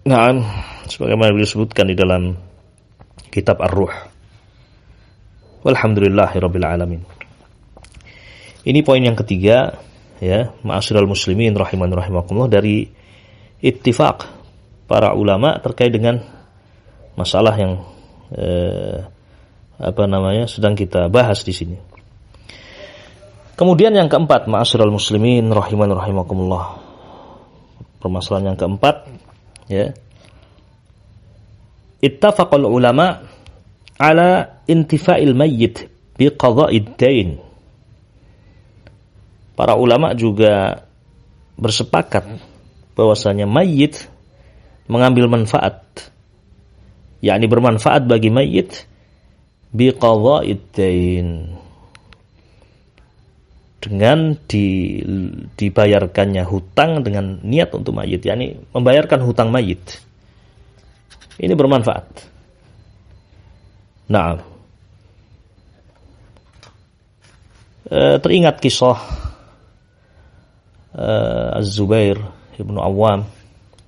Nah, 0.09 0.41
sebagaimana 0.89 1.37
beliau 1.37 1.45
sebutkan 1.45 1.85
di 1.85 1.93
dalam 1.93 2.33
kitab 3.29 3.61
Ar-Ruh 3.61 4.12
Walhamdulillahirabbil 5.63 6.67
alamin. 6.67 7.01
Ini 8.63 8.79
poin 8.83 9.03
yang 9.03 9.15
ketiga 9.15 9.79
ya, 10.19 10.51
ma'asyiral 10.63 11.07
muslimin 11.07 11.55
rahiman 11.55 11.91
rahimakumullah 11.91 12.51
dari 12.51 12.87
ittifaq 13.63 14.27
para 14.87 15.15
ulama 15.15 15.59
terkait 15.63 15.91
dengan 15.91 16.19
masalah 17.15 17.55
yang 17.55 17.83
eh, 18.35 19.07
apa 19.79 20.03
namanya 20.07 20.47
sedang 20.47 20.75
kita 20.75 21.07
bahas 21.07 21.43
di 21.43 21.55
sini. 21.55 21.77
Kemudian 23.53 23.93
yang 23.93 24.09
keempat, 24.09 24.49
ma'asyiral 24.49 24.89
muslimin 24.89 25.47
rahiman 25.53 25.93
rahimakumullah. 25.93 26.81
Permasalahan 28.01 28.53
yang 28.53 28.57
keempat 28.59 28.95
ya. 29.69 29.93
Ittafaqal 32.03 32.67
ulama 32.67 33.23
ala 33.97 34.61
intifa'il 34.65 35.33
mayyit 35.33 35.89
bi 36.17 36.29
dain. 36.97 37.41
Para 39.53 39.77
ulama 39.77 40.17
juga 40.17 40.81
bersepakat 41.57 42.25
bahwasanya 42.97 43.45
mayit 43.45 44.09
mengambil 44.89 45.29
manfaat 45.29 45.81
yakni 47.23 47.45
bermanfaat 47.45 48.05
bagi 48.09 48.33
mayit 48.33 48.89
bi 49.69 49.93
dain 50.73 51.57
dengan 53.83 54.39
di, 54.47 54.99
dibayarkannya 55.59 56.43
hutang 56.47 57.03
dengan 57.03 57.43
niat 57.43 57.69
untuk 57.75 57.93
mayit 57.93 58.23
yakni 58.23 58.55
membayarkan 58.71 59.19
hutang 59.27 59.51
mayit 59.51 59.99
ini 61.37 61.51
bermanfaat 61.51 62.32
Nah, 64.13 64.37
e, 67.89 68.21
teringat 68.21 68.61
kisah 68.61 68.99
e, 70.93 71.07
Az-Zubair 71.57 72.21
ibnu 72.61 72.77
Awam, 72.77 73.25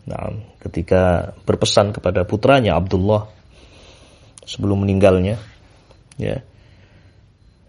nah, 0.09 0.33
ketika 0.65 1.29
berpesan 1.45 1.93
kepada 1.93 2.25
putranya 2.25 2.73
Abdullah 2.73 3.29
sebelum 4.41 4.81
meninggalnya, 4.81 5.37
ya, 6.17 6.41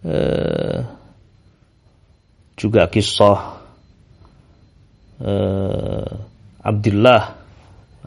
e, 0.01 0.16
juga 2.57 2.88
kisah 2.88 3.61
e, 5.21 5.33
Abdullah 6.64 7.37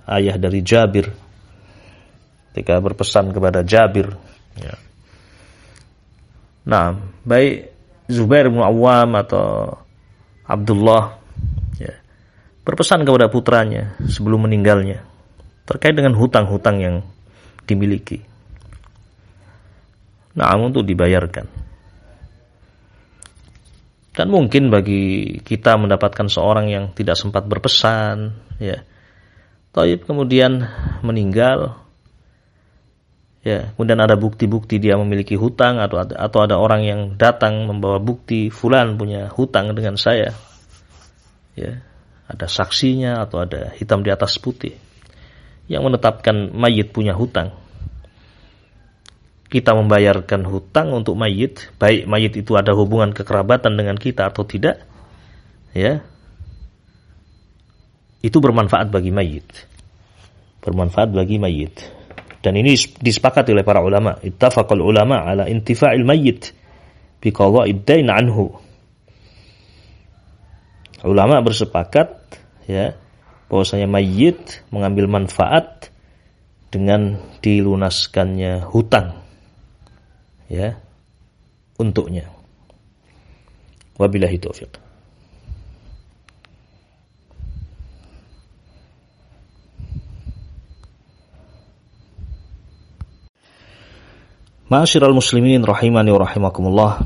ayah 0.10 0.42
dari 0.42 0.66
Jabir. 0.66 1.14
Ketika 2.50 2.82
berpesan 2.82 3.30
kepada 3.30 3.62
Jabir 3.62 4.29
Ya. 4.60 4.76
Nah, 6.70 7.00
baik 7.26 7.72
Zubair 8.10 8.52
bin 8.52 8.62
Awam 8.62 9.16
atau 9.18 9.78
Abdullah 10.46 11.18
ya, 11.78 11.94
berpesan 12.66 13.06
kepada 13.06 13.30
putranya 13.30 13.94
sebelum 14.10 14.50
meninggalnya 14.50 15.06
terkait 15.70 15.94
dengan 15.94 16.18
hutang-hutang 16.18 16.82
yang 16.82 16.96
dimiliki. 17.70 18.26
Nah, 20.34 20.58
untuk 20.58 20.82
dibayarkan. 20.86 21.46
Dan 24.10 24.28
mungkin 24.34 24.74
bagi 24.74 25.38
kita 25.46 25.78
mendapatkan 25.78 26.28
seorang 26.28 26.68
yang 26.68 26.86
tidak 26.98 27.16
sempat 27.16 27.46
berpesan, 27.46 28.34
ya, 28.58 28.82
Taib 29.70 30.04
kemudian 30.10 30.66
meninggal, 31.06 31.78
ya 33.40 33.72
kemudian 33.76 34.00
ada 34.04 34.20
bukti-bukti 34.20 34.84
dia 34.84 35.00
memiliki 35.00 35.40
hutang 35.40 35.80
atau 35.80 36.04
ada, 36.04 36.16
atau 36.20 36.44
ada 36.44 36.60
orang 36.60 36.82
yang 36.84 37.00
datang 37.16 37.68
membawa 37.68 37.98
bukti 38.00 38.52
fulan 38.52 39.00
punya 39.00 39.32
hutang 39.32 39.72
dengan 39.72 39.96
saya. 39.96 40.36
Ya 41.56 41.84
ada 42.30 42.46
saksinya 42.46 43.26
atau 43.26 43.42
ada 43.42 43.74
hitam 43.74 44.06
di 44.06 44.14
atas 44.14 44.38
putih 44.38 44.78
yang 45.66 45.82
menetapkan 45.82 46.54
mayit 46.54 46.94
punya 46.94 47.18
hutang. 47.18 47.58
Kita 49.50 49.74
membayarkan 49.74 50.46
hutang 50.46 50.94
untuk 50.94 51.18
mayit 51.18 51.74
baik 51.82 52.06
mayit 52.06 52.38
itu 52.38 52.54
ada 52.54 52.78
hubungan 52.78 53.18
kekerabatan 53.18 53.74
dengan 53.74 53.98
kita 53.98 54.30
atau 54.30 54.46
tidak 54.46 54.86
ya. 55.74 56.06
Itu 58.20 58.44
bermanfaat 58.44 58.92
bagi 58.92 59.10
mayit. 59.10 59.48
Bermanfaat 60.62 61.10
bagi 61.16 61.40
mayit 61.42 61.99
dan 62.40 62.56
ini 62.56 62.76
disepakati 62.76 63.52
oleh 63.52 63.68
para 63.68 63.84
ulama. 63.84 64.16
Ittafaqal 64.24 64.80
ulama 64.80 65.28
ala 65.28 65.48
intifa'il 65.52 66.08
mayyit 66.08 66.56
bi 67.20 67.30
qada'id 67.36 67.84
dain 67.84 68.08
anhu. 68.08 68.56
Ulama 71.04 71.40
bersepakat 71.44 72.12
ya 72.68 72.96
bahwasanya 73.48 73.88
mayit 73.88 74.64
mengambil 74.70 75.08
manfaat 75.08 75.90
dengan 76.70 77.18
dilunaskannya 77.42 78.68
hutang 78.68 79.20
ya 80.52 80.78
untuknya. 81.80 82.30
Wabillahi 84.00 84.38
taufiq. 84.40 84.89
Ma'asyiral 94.70 95.18
muslimin 95.18 95.66
rahimani 95.66 96.14
wa 96.14 96.22
rahimakumullah. 96.22 97.02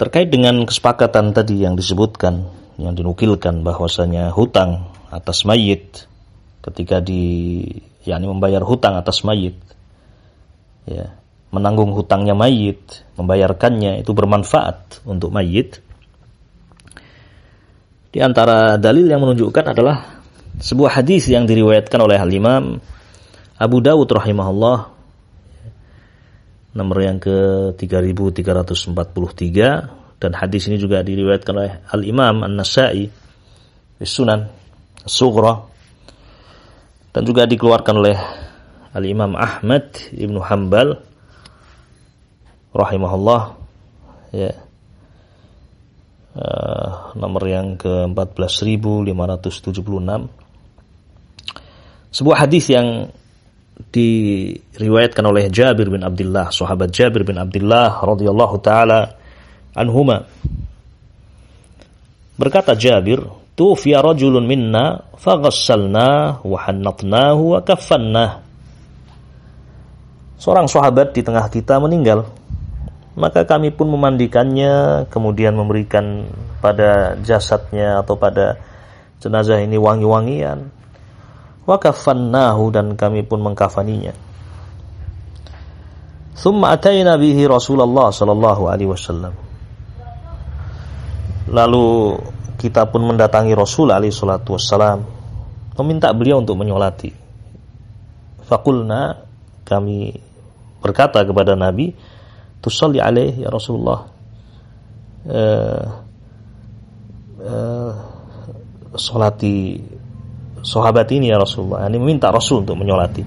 Terkait 0.00 0.32
dengan 0.32 0.64
kesepakatan 0.64 1.36
tadi 1.36 1.60
yang 1.60 1.76
disebutkan, 1.76 2.48
yang 2.80 2.96
dinukilkan 2.96 3.60
bahwasanya 3.60 4.32
hutang 4.32 4.88
atas 5.12 5.44
mayit 5.44 6.08
ketika 6.64 7.04
di 7.04 7.60
yakni 8.08 8.32
membayar 8.32 8.64
hutang 8.64 8.96
atas 8.96 9.28
mayit 9.28 9.60
ya, 10.88 11.12
menanggung 11.52 11.92
hutangnya 11.92 12.32
mayit, 12.32 13.04
membayarkannya 13.20 14.00
itu 14.00 14.16
bermanfaat 14.16 15.04
untuk 15.04 15.28
mayit. 15.28 15.84
Di 18.08 18.24
antara 18.24 18.80
dalil 18.80 19.04
yang 19.04 19.20
menunjukkan 19.20 19.64
adalah 19.76 20.24
sebuah 20.64 21.04
hadis 21.04 21.28
yang 21.28 21.44
diriwayatkan 21.44 22.00
oleh 22.00 22.16
Al 22.16 22.32
Imam 22.32 22.64
Abu 23.58 23.82
Dawud 23.82 24.06
rahimahullah. 24.06 24.94
Nomor 26.78 26.98
yang 27.02 27.18
ke 27.18 27.74
3343 27.74 30.22
dan 30.22 30.30
hadis 30.30 30.70
ini 30.70 30.78
juga 30.78 31.02
diriwayatkan 31.02 31.54
oleh 31.58 31.82
Al 31.90 32.06
Imam 32.06 32.46
An-Nasa'i 32.46 33.10
Sunan 33.98 34.46
Sughra 35.02 35.66
dan 37.10 37.26
juga 37.26 37.50
dikeluarkan 37.50 37.94
oleh 37.98 38.14
Al 38.94 39.02
Imam 39.10 39.34
Ahmad 39.34 39.90
Ibnu 40.14 40.38
Hambal 40.38 41.02
rahimahullah. 42.70 43.58
Ya. 44.30 44.54
Uh, 46.38 47.10
nomor 47.18 47.42
yang 47.50 47.74
ke 47.74 48.06
14576 48.06 49.82
sebuah 52.14 52.46
hadis 52.46 52.70
yang 52.70 53.10
diriwayatkan 53.78 55.22
oleh 55.22 55.48
Jabir 55.48 55.88
bin 55.88 56.02
Abdullah, 56.02 56.50
sahabat 56.50 56.90
Jabir 56.90 57.22
bin 57.22 57.38
Abdullah 57.38 58.02
radhiyallahu 58.02 58.56
taala 58.58 59.14
anhuma. 59.72 60.26
Berkata 62.38 62.74
Jabir, 62.74 63.22
"Tufiya 63.54 64.02
rajulun 64.02 64.46
minna 64.46 65.02
faghassalna 65.18 66.42
wa 66.42 66.58
hannatnahu 66.58 67.58
wa 67.58 67.60
kaffanna." 67.62 68.42
Seorang 70.38 70.70
sahabat 70.70 71.14
di 71.14 71.22
tengah 71.26 71.50
kita 71.50 71.82
meninggal. 71.82 72.30
Maka 73.18 73.42
kami 73.42 73.74
pun 73.74 73.90
memandikannya, 73.90 75.06
kemudian 75.10 75.58
memberikan 75.58 76.30
pada 76.62 77.18
jasadnya 77.26 77.98
atau 77.98 78.14
pada 78.14 78.54
jenazah 79.18 79.58
ini 79.58 79.74
wangi-wangian 79.74 80.77
wa 81.68 81.76
kafannahu 81.76 82.72
dan 82.72 82.96
kami 82.96 83.20
pun 83.28 83.44
mengkafaninya. 83.44 84.16
Thumma 86.32 86.72
atayna 86.72 87.20
bihi 87.20 87.44
Rasulullah 87.44 88.08
sallallahu 88.08 88.72
alaihi 88.72 88.88
wasallam. 88.88 89.36
Lalu 91.52 92.16
kita 92.56 92.88
pun 92.88 93.04
mendatangi 93.04 93.52
Rasul 93.52 93.92
alaihi 93.92 94.14
salatu 94.14 94.56
wassalam 94.56 95.04
meminta 95.76 96.08
beliau 96.16 96.40
untuk 96.40 96.56
menyolati. 96.56 97.12
Fakulna 98.48 99.28
kami 99.68 100.16
berkata 100.80 101.20
kepada 101.20 101.52
Nabi, 101.52 101.92
"Tusalli 102.64 102.96
alaih 102.96 103.44
ya 103.44 103.52
Rasulullah." 103.52 104.08
Uh, 105.28 105.84
uh, 107.44 107.92
solati 108.96 109.76
sahabat 110.68 111.08
ini 111.16 111.32
ya 111.32 111.40
Rasulullah. 111.40 111.88
Ini 111.88 111.96
meminta 111.96 112.28
Rasul 112.28 112.68
untuk 112.68 112.76
menyolati. 112.76 113.24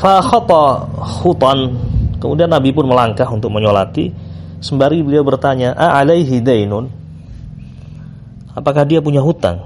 Fa 0.00 0.24
khata 0.24 0.88
khutan. 1.20 1.76
Kemudian 2.16 2.48
Nabi 2.48 2.72
pun 2.72 2.88
melangkah 2.88 3.28
untuk 3.28 3.52
menyolati. 3.52 4.08
Sembari 4.64 5.04
beliau 5.04 5.20
bertanya, 5.20 5.76
"A 5.76 6.00
alaihi 6.00 6.40
dainun?" 6.40 6.88
Apakah 8.56 8.88
dia 8.88 9.04
punya 9.04 9.20
hutang? 9.20 9.60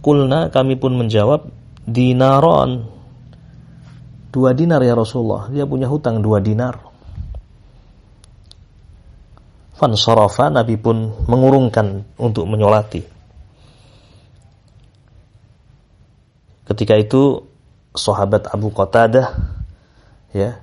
Kulna 0.00 0.48
kami 0.48 0.80
pun 0.80 0.96
menjawab, 0.96 1.52
"Dinaron." 1.84 2.88
Dua 4.32 4.56
dinar 4.56 4.80
ya 4.80 4.96
Rasulullah. 4.96 5.52
Dia 5.52 5.68
punya 5.68 5.84
hutang 5.84 6.24
dua 6.24 6.40
dinar. 6.40 6.80
Fansarafa 9.76 10.48
Nabi 10.48 10.74
pun 10.80 11.12
mengurungkan 11.28 12.02
untuk 12.18 12.48
menyolati. 12.48 13.17
Ketika 16.68 17.00
itu 17.00 17.48
sahabat 17.96 18.52
Abu 18.52 18.68
Qatadah 18.68 19.32
ya 20.36 20.60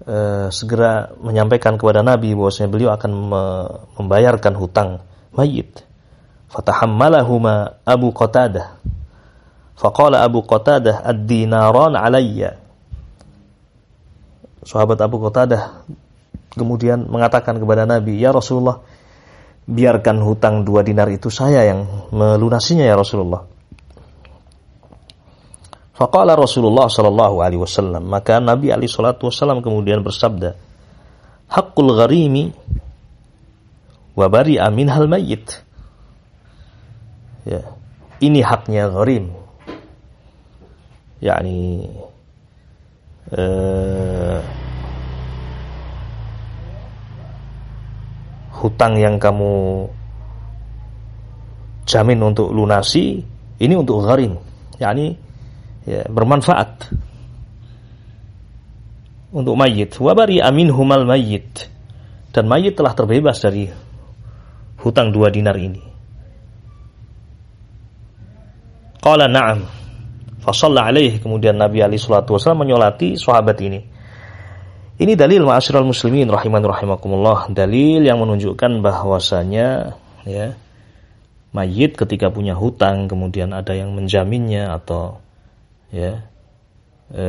e, 0.00 0.16
segera 0.48 1.12
menyampaikan 1.20 1.76
kepada 1.76 2.00
Nabi 2.00 2.32
bahwasanya 2.32 2.68
beliau 2.72 2.90
akan 2.96 3.12
me 3.12 3.42
membayarkan 4.00 4.54
hutang 4.56 4.90
mayit. 5.36 5.84
Fatahammalahuma 6.48 7.84
Abu 7.84 8.16
Qatadah. 8.16 8.80
Faqala 9.74 10.22
Abu 10.22 10.40
Qatadah 10.46 11.02
ad-dinaran 11.02 11.98
alayya. 11.98 12.62
Sahabat 14.64 14.96
Abu 15.04 15.20
Qatadah 15.20 15.84
kemudian 16.54 17.10
mengatakan 17.10 17.58
kepada 17.58 17.84
Nabi, 17.84 18.22
"Ya 18.22 18.30
Rasulullah, 18.30 18.80
biarkan 19.68 20.22
hutang 20.22 20.62
dua 20.62 20.86
dinar 20.86 21.10
itu 21.10 21.28
saya 21.28 21.66
yang 21.66 22.08
melunasinya 22.14 22.86
ya 22.86 22.96
Rasulullah." 22.96 23.53
Faqala 25.94 26.34
Rasulullah 26.34 26.90
sallallahu 26.90 27.38
alaihi 27.38 27.62
wasallam, 27.62 28.10
maka 28.10 28.42
Nabi 28.42 28.74
alaihi 28.74 28.90
salatu 28.90 29.30
wasallam 29.30 29.62
kemudian 29.62 30.02
bersabda, 30.02 30.58
"Haqqul 31.46 31.94
gharimi 31.94 32.50
wa 34.18 34.26
bari'a 34.26 34.66
minhal 34.74 35.06
mayyit." 35.06 35.62
Ya, 37.46 37.62
ini 38.18 38.42
haknya 38.42 38.90
gharim. 38.90 39.44
yakni 41.24 41.88
uh, 43.32 44.44
hutang 48.60 49.00
yang 49.00 49.16
kamu 49.16 49.88
jamin 51.88 52.20
untuk 52.20 52.52
lunasi 52.52 53.24
ini 53.56 53.72
untuk 53.72 54.04
gharim 54.04 54.36
yakni 54.76 55.16
ya, 55.84 56.04
bermanfaat 56.08 56.92
untuk 59.34 59.58
mayit. 59.58 59.98
Wabari 59.98 60.38
amin 60.38 60.70
humal 60.70 61.02
mayit. 61.02 61.66
Dan 62.30 62.46
mayit 62.46 62.78
telah 62.78 62.94
terbebas 62.94 63.42
dari 63.42 63.66
hutang 64.78 65.10
dua 65.10 65.30
dinar 65.30 65.58
ini. 65.58 65.82
Qala 69.02 69.26
na'am. 69.26 69.66
Fasalla 70.38 70.86
alaih. 70.86 71.18
Kemudian 71.18 71.58
Nabi 71.58 71.82
Ali 71.82 71.98
Shallallahu 71.98 72.38
Wasallam 72.38 72.62
menyolati 72.64 73.18
sahabat 73.18 73.58
ini. 73.60 73.80
Ini 74.94 75.18
dalil 75.18 75.42
ma'asyiral 75.42 75.82
muslimin 75.82 76.30
rahiman 76.30 76.62
rahimakumullah. 76.62 77.50
Dalil 77.50 78.06
yang 78.06 78.22
menunjukkan 78.22 78.78
bahwasanya 78.78 79.98
ya 80.22 80.54
mayit 81.50 81.98
ketika 81.98 82.30
punya 82.30 82.54
hutang 82.54 83.10
kemudian 83.10 83.50
ada 83.54 83.74
yang 83.74 83.94
menjaminnya 83.94 84.74
atau 84.74 85.23
ya 85.94 86.26
e, 87.14 87.26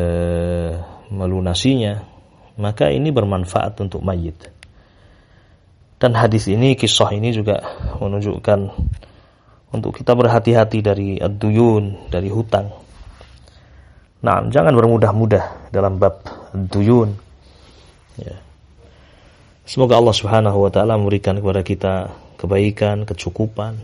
melunasinya 1.14 2.02
maka 2.58 2.90
ini 2.90 3.12
bermanfaat 3.12 3.78
untuk 3.84 4.02
mayit. 4.02 4.36
Dan 5.96 6.12
hadis 6.16 6.48
ini 6.52 6.76
kisah 6.76 7.12
ini 7.16 7.32
juga 7.32 7.60
menunjukkan 8.00 8.60
untuk 9.76 9.92
kita 9.96 10.12
berhati-hati 10.16 10.80
dari 10.84 11.10
ad-duyun 11.20 12.12
dari 12.12 12.32
hutang. 12.32 12.72
Nah 14.24 14.44
jangan 14.52 14.74
bermudah-mudah 14.76 15.72
dalam 15.72 16.00
bab 16.00 16.24
ad-duyun. 16.56 17.12
Ya. 18.16 18.40
semoga 19.68 20.00
Allah 20.00 20.16
Subhanahu 20.16 20.64
wa 20.64 20.72
taala 20.72 20.96
memberikan 20.96 21.36
kepada 21.36 21.62
kita 21.64 21.94
kebaikan 22.40 23.04
kecukupan. 23.04 23.76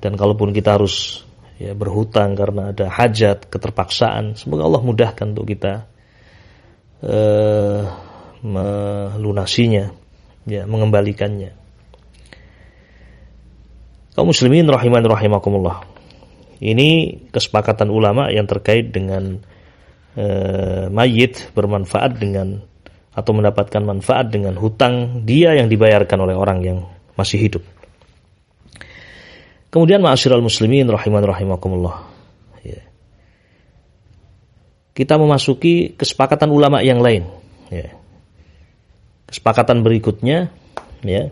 Dan 0.00 0.16
kalaupun 0.16 0.56
kita 0.56 0.80
harus 0.80 1.28
ya 1.60 1.76
berhutang 1.76 2.32
karena 2.32 2.72
ada 2.72 2.88
hajat, 2.88 3.52
keterpaksaan. 3.52 4.40
Semoga 4.40 4.64
Allah 4.64 4.80
mudahkan 4.80 5.36
untuk 5.36 5.52
kita 5.52 5.84
uh, 7.04 7.84
melunasinya, 8.40 9.92
ya 10.48 10.64
mengembalikannya. 10.64 11.52
Kaum 14.16 14.32
muslimin 14.32 14.64
rahiman 14.72 15.04
rahimakumullah. 15.04 15.84
Ini 16.60 17.20
kesepakatan 17.28 17.92
ulama 17.92 18.32
yang 18.32 18.48
terkait 18.48 18.92
dengan 18.92 19.40
uh, 20.16 20.88
mayit 20.88 21.52
bermanfaat 21.52 22.16
dengan 22.16 22.64
atau 23.12 23.32
mendapatkan 23.36 23.84
manfaat 23.84 24.32
dengan 24.32 24.56
hutang 24.56 25.24
dia 25.28 25.52
yang 25.56 25.68
dibayarkan 25.68 26.18
oleh 26.24 26.36
orang 26.36 26.58
yang 26.64 26.78
masih 27.16 27.36
hidup. 27.36 27.79
Kemudian 29.70 30.02
ma'asyiral 30.02 30.42
muslimin 30.42 30.90
rahiman 30.90 31.22
rahimakumullah. 31.22 32.02
Ya. 32.66 32.82
Kita 34.90 35.14
memasuki 35.14 35.94
kesepakatan 35.94 36.50
ulama 36.50 36.82
yang 36.82 36.98
lain. 36.98 37.30
Ya. 37.70 37.94
Kesepakatan 39.30 39.86
berikutnya 39.86 40.50
ya. 41.06 41.30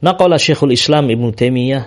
Naqala 0.00 0.40
Syekhul 0.40 0.72
Islam 0.72 1.12
Ibn 1.12 1.30
Taimiyah 1.36 1.84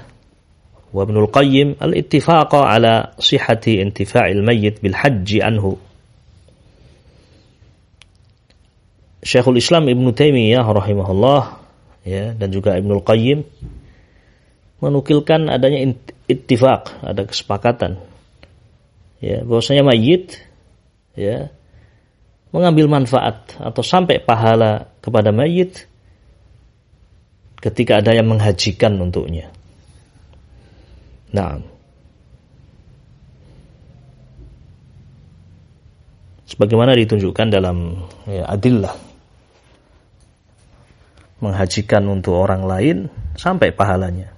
wa 0.95 1.01
Ibnu 1.03 1.17
Al-Qayyim 1.27 1.81
al-ittifaqa 1.81 2.63
ala 2.63 3.17
sihhati 3.19 3.83
intifa'il 3.83 4.39
mayyit 4.39 4.79
bil 4.79 4.95
hajji 4.95 5.41
anhu. 5.43 5.75
Syekhul 9.25 9.57
Islam 9.57 9.89
Ibn 9.89 10.13
Taimiyah 10.13 10.63
rahimahullah 10.63 11.41
ya 12.05 12.37
dan 12.37 12.53
juga 12.53 12.77
Ibnu 12.77 13.01
Al-Qayyim 13.01 13.41
menukilkan 14.85 15.49
adanya 15.49 15.97
ittifaq, 16.29 17.01
ada 17.01 17.25
kesepakatan. 17.25 17.97
Ya, 19.17 19.41
bahwasanya 19.41 19.81
mayit 19.81 20.37
ya 21.17 21.49
mengambil 22.53 22.85
manfaat 22.85 23.57
atau 23.57 23.81
sampai 23.81 24.21
pahala 24.21 24.93
kepada 25.01 25.33
mayit 25.33 25.89
ketika 27.57 27.97
ada 27.97 28.13
yang 28.13 28.29
menghajikan 28.29 28.93
untuknya. 29.01 29.49
Nah, 31.33 31.57
sebagaimana 36.45 36.93
ditunjukkan 36.93 37.47
dalam 37.49 38.05
ya, 38.29 38.45
adillah 38.45 38.93
menghajikan 41.41 42.05
untuk 42.05 42.37
orang 42.37 42.63
lain 42.63 42.97
sampai 43.33 43.73
pahalanya. 43.73 44.34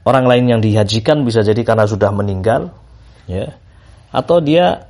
Orang 0.00 0.24
lain 0.24 0.48
yang 0.48 0.60
dihajikan 0.64 1.28
bisa 1.28 1.44
jadi 1.44 1.60
karena 1.60 1.84
sudah 1.84 2.08
meninggal, 2.08 2.72
ya, 3.28 3.52
atau 4.10 4.40
dia 4.40 4.88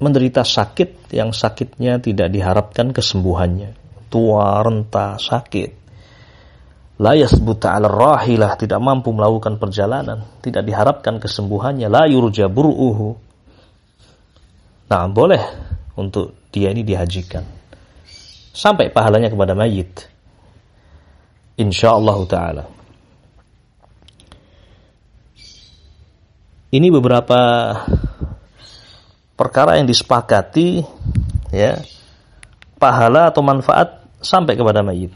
menderita 0.00 0.46
sakit 0.46 1.12
yang 1.12 1.34
sakitnya 1.34 2.00
tidak 2.00 2.32
diharapkan 2.32 2.94
kesembuhannya, 2.94 3.76
tua, 4.08 4.64
renta, 4.64 5.20
sakit. 5.20 5.76
La 6.98 7.14
yasbuta 7.14 7.78
ala 7.78 7.86
rahilah, 7.86 8.58
tidak 8.58 8.80
mampu 8.82 9.14
melakukan 9.14 9.60
perjalanan, 9.60 10.24
tidak 10.42 10.66
diharapkan 10.66 11.22
kesembuhannya, 11.22 11.86
la 11.86 12.10
yurja 12.10 12.50
bur'uhu. 12.50 13.14
Nah, 14.88 15.04
boleh 15.06 15.42
untuk 15.94 16.48
dia 16.50 16.72
ini 16.72 16.82
dihajikan. 16.82 17.44
Sampai 18.56 18.90
pahalanya 18.90 19.30
kepada 19.30 19.54
mayit. 19.54 20.10
Insyaallah 21.60 22.18
taala. 22.26 22.77
Ini 26.68 26.92
beberapa 26.92 27.40
perkara 29.32 29.80
yang 29.80 29.88
disepakati 29.88 30.84
ya 31.48 31.80
pahala 32.76 33.32
atau 33.32 33.40
manfaat 33.40 34.04
sampai 34.20 34.52
kepada 34.52 34.84
mayit. 34.84 35.14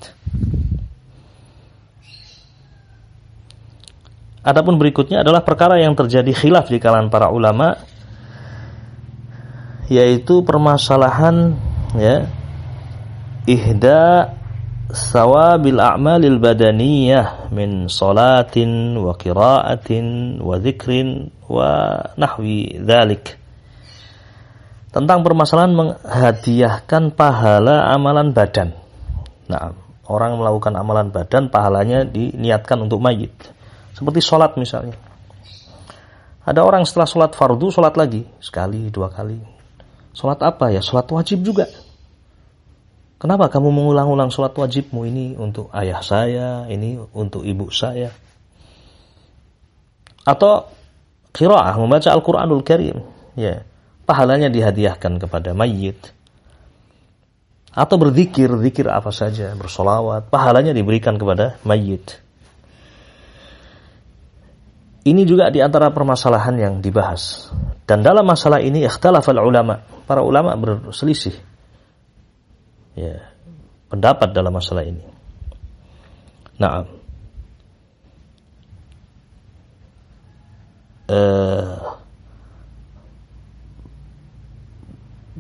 Adapun 4.43 4.75
berikutnya 4.75 5.23
adalah 5.23 5.47
perkara 5.47 5.79
yang 5.79 5.95
terjadi 5.95 6.33
khilaf 6.35 6.67
di 6.67 6.83
kalangan 6.83 7.13
para 7.13 7.31
ulama 7.31 7.79
yaitu 9.87 10.43
permasalahan 10.43 11.55
ya 11.95 12.27
ihda 13.47 14.35
sawabil 14.93 15.81
a'malil 15.81 16.37
badaniyah 16.37 17.49
min 17.49 17.89
salatin 17.89 18.95
wa 19.01 19.17
qiraatin 19.17 20.37
wa 20.45 20.61
dzikrin 20.61 21.33
wa 21.49 21.97
nahwi 22.21 22.77
dzalik 22.77 23.41
tentang 24.93 25.25
permasalahan 25.25 25.73
menghadiahkan 25.73 27.17
pahala 27.17 27.89
amalan 27.97 28.37
badan. 28.37 28.77
Nah, 29.49 29.73
orang 30.05 30.37
melakukan 30.37 30.77
amalan 30.77 31.09
badan 31.09 31.49
pahalanya 31.49 32.05
diniatkan 32.05 32.85
untuk 32.85 33.01
mayit. 33.01 33.33
Seperti 33.97 34.21
sholat 34.21 34.61
misalnya. 34.61 34.95
Ada 36.45 36.61
orang 36.61 36.85
setelah 36.85 37.09
sholat 37.09 37.33
fardu 37.33 37.73
sholat 37.73 37.97
lagi 37.97 38.29
sekali 38.37 38.93
dua 38.93 39.09
kali. 39.09 39.41
Sholat 40.13 40.45
apa 40.45 40.69
ya? 40.69 40.85
Sholat 40.85 41.09
wajib 41.09 41.41
juga. 41.41 41.65
Kenapa 43.23 43.47
kamu 43.47 43.71
mengulang-ulang 43.71 44.35
sholat 44.35 44.51
wajibmu 44.51 45.07
ini 45.07 45.39
untuk 45.39 45.71
ayah 45.79 46.03
saya, 46.03 46.67
ini 46.67 46.99
untuk 47.15 47.47
ibu 47.47 47.71
saya? 47.71 48.11
Atau 50.27 50.67
kiraah 51.31 51.79
membaca 51.79 52.11
Al-Quranul 52.11 52.67
Karim. 52.67 52.99
Ya, 53.39 53.63
pahalanya 54.11 54.51
dihadiahkan 54.51 55.23
kepada 55.23 55.55
mayit. 55.55 56.03
Atau 57.71 57.95
berzikir, 58.03 58.51
zikir 58.59 58.91
apa 58.91 59.15
saja, 59.15 59.55
bersolawat, 59.55 60.27
pahalanya 60.27 60.75
diberikan 60.75 61.15
kepada 61.15 61.63
mayit. 61.63 62.19
Ini 65.07 65.23
juga 65.23 65.47
di 65.55 65.63
antara 65.63 65.95
permasalahan 65.95 66.59
yang 66.59 66.75
dibahas. 66.83 67.55
Dan 67.87 68.03
dalam 68.03 68.27
masalah 68.27 68.59
ini 68.59 68.83
ikhtilafal 68.83 69.39
ulama. 69.39 69.79
Para 70.11 70.27
ulama 70.27 70.59
berselisih 70.59 71.52
ya, 72.99 73.17
pendapat 73.93 74.33
dalam 74.33 74.53
masalah 74.53 74.85
ini. 74.85 75.05
Nah, 76.61 76.85
eh, 81.11 81.77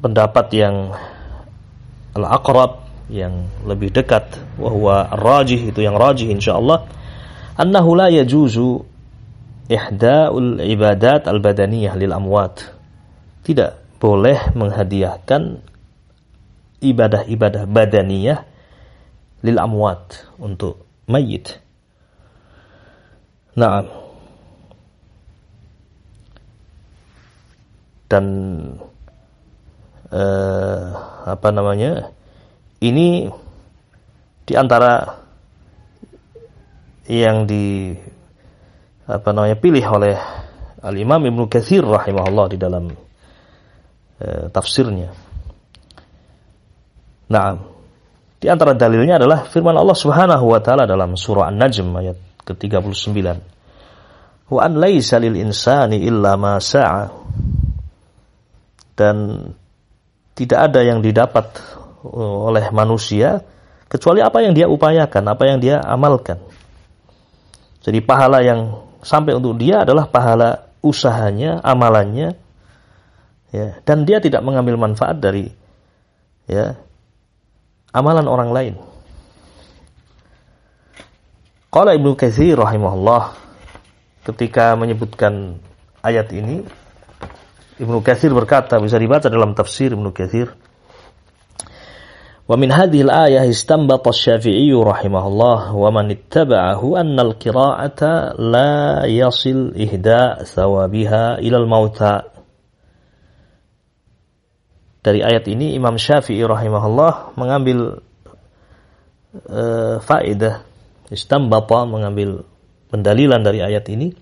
pendapat 0.02 0.46
yang 0.52 0.90
al-aqrab 2.18 2.82
yang 3.06 3.46
lebih 3.64 3.94
dekat 3.94 4.40
bahwa 4.58 5.06
rajih 5.14 5.70
itu 5.70 5.80
yang 5.84 5.94
rajih 5.94 6.32
insyaallah 6.32 6.88
annahu 7.60 7.94
la 7.94 8.08
yajuzu 8.10 8.82
ihda'ul 9.70 10.60
ibadat 10.64 11.28
al-badaniyah 11.28 11.94
lil 11.96 12.12
amwat 12.12 12.72
tidak 13.46 13.78
boleh 14.02 14.38
menghadiahkan 14.58 15.62
ibadah-ibadah 16.82 17.64
badaniyah 17.70 18.42
lil 19.46 19.58
amwat 19.58 20.26
untuk 20.38 20.82
mayit. 21.06 21.62
Nah, 23.54 23.84
dan 28.10 28.26
eh, 30.12 30.84
apa 31.24 31.48
namanya? 31.48 32.12
Ini 32.82 33.30
di 34.42 34.54
antara 34.58 35.22
yang 37.06 37.46
di 37.46 37.94
apa 39.06 39.28
namanya 39.30 39.56
pilih 39.58 39.86
oleh 39.86 40.16
Al 40.82 40.96
Imam 40.98 41.22
Ibnu 41.22 41.46
Katsir 41.46 41.82
rahimahullah 41.86 42.46
di 42.50 42.58
dalam 42.58 42.90
eh, 44.18 44.46
tafsirnya. 44.50 45.31
Nah, 47.32 47.56
di 48.36 48.46
antara 48.52 48.76
dalilnya 48.76 49.16
adalah 49.16 49.48
firman 49.48 49.72
Allah 49.72 49.96
Subhanahu 49.96 50.44
wa 50.52 50.60
taala 50.60 50.84
dalam 50.84 51.16
surah 51.16 51.48
An-Najm 51.48 51.88
ayat 51.96 52.18
ke-39. 52.44 53.08
Wa 54.52 54.68
an 54.68 54.76
insani 54.84 55.96
illa 56.04 56.36
ma 56.36 56.60
sa'a. 56.60 57.08
Dan 58.92 59.48
tidak 60.36 60.58
ada 60.68 60.84
yang 60.84 61.00
didapat 61.00 61.56
oleh 62.12 62.68
manusia 62.68 63.40
kecuali 63.88 64.20
apa 64.20 64.44
yang 64.44 64.52
dia 64.52 64.68
upayakan, 64.68 65.24
apa 65.32 65.42
yang 65.48 65.58
dia 65.62 65.80
amalkan. 65.80 66.36
Jadi 67.80 68.04
pahala 68.04 68.44
yang 68.44 68.84
sampai 69.00 69.32
untuk 69.32 69.56
dia 69.56 69.88
adalah 69.88 70.06
pahala 70.06 70.68
usahanya, 70.84 71.62
amalannya, 71.64 72.36
ya, 73.54 73.80
dan 73.86 74.04
dia 74.04 74.20
tidak 74.20 74.44
mengambil 74.44 74.76
manfaat 74.76 75.18
dari 75.18 75.46
ya 76.46 76.76
amalan 77.92 78.26
orang 78.26 78.50
lain. 78.50 78.74
Qala 81.72 81.96
Ibnu 81.96 82.12
Katsir 82.16 82.56
rahimahullah 82.56 83.32
ketika 84.28 84.76
menyebutkan 84.76 85.56
ayat 86.04 86.28
ini 86.36 86.68
Ibnu 87.80 88.04
Katsir 88.04 88.28
berkata 88.36 88.76
bisa 88.76 89.00
dibaca 89.00 89.32
dalam 89.32 89.56
tafsir 89.56 89.96
Ibnu 89.96 90.12
Katsir 90.12 90.52
Wa 92.42 92.58
min 92.58 92.74
hadhihi 92.74 93.06
al-ayah 93.06 93.46
istanbata 93.46 94.10
Asy-Syafi'i 94.12 94.74
rahimahullah 94.74 95.72
wa 95.72 95.88
man 95.94 96.10
ittaba'ahu 96.10 96.98
anna 96.98 97.24
al-qira'ata 97.24 98.34
la 98.36 99.06
yasil 99.08 99.72
ihda 99.78 100.42
ila 100.42 101.56
al-mauta 101.56 102.31
dari 105.02 105.20
ayat 105.20 105.50
ini 105.50 105.74
Imam 105.74 105.98
Syafi'i 105.98 106.40
rahimahullah 106.46 107.34
mengambil 107.34 108.00
uh, 109.50 109.98
faedah 109.98 110.62
istambata 111.10 111.82
mengambil 111.84 112.46
pendalilan 112.88 113.42
dari 113.42 113.60
ayat 113.60 113.90
ini. 113.90 114.14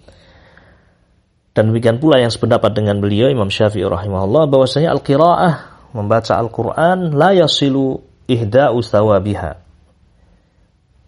Dan 1.51 1.75
demikian 1.75 2.01
pula 2.01 2.17
yang 2.23 2.33
sependapat 2.33 2.73
dengan 2.73 3.03
beliau 3.03 3.29
Imam 3.29 3.53
Syafi'i 3.53 3.85
rahimahullah 3.85 4.49
bahwasanya 4.49 4.97
al-qiraah 4.97 5.55
membaca 5.93 6.39
Al-Qur'an 6.39 7.13
la 7.13 7.37
yasilu 7.37 8.01
ihda'u 8.25 8.81
thawabiha. 8.81 9.53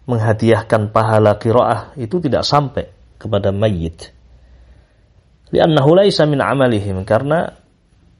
Menghadiahkan 0.03 0.91
pahala 0.91 1.39
qiraah 1.39 1.95
itu 1.95 2.19
tidak 2.19 2.43
sampai 2.43 2.91
kepada 3.17 3.55
mayit 3.55 4.11
karena 7.05 7.39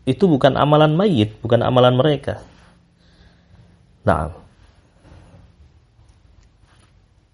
itu 0.04 0.28
bukan 0.28 0.60
amalan 0.60 0.96
mayit, 0.96 1.40
bukan 1.40 1.64
amalan 1.64 1.96
mereka. 1.96 2.44
Nah, 4.04 4.36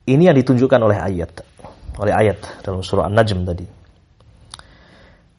ini 0.05 0.29
yang 0.29 0.37
ditunjukkan 0.37 0.81
oleh 0.81 0.97
ayat, 0.97 1.41
oleh 1.97 2.13
ayat 2.13 2.37
dalam 2.61 2.85
surah 2.85 3.09
An-Najm 3.09 3.41
tadi. 3.45 3.65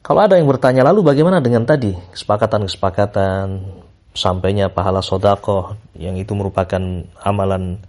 Kalau 0.01 0.19
ada 0.27 0.35
yang 0.35 0.49
bertanya, 0.51 0.83
lalu 0.83 1.07
bagaimana 1.07 1.39
dengan 1.39 1.63
tadi 1.63 1.95
kesepakatan-kesepakatan 1.95 3.63
sampainya 4.11 4.67
pahala 4.67 4.99
sodako 4.99 5.79
yang 5.95 6.19
itu 6.19 6.35
merupakan 6.35 7.07
amalan 7.23 7.79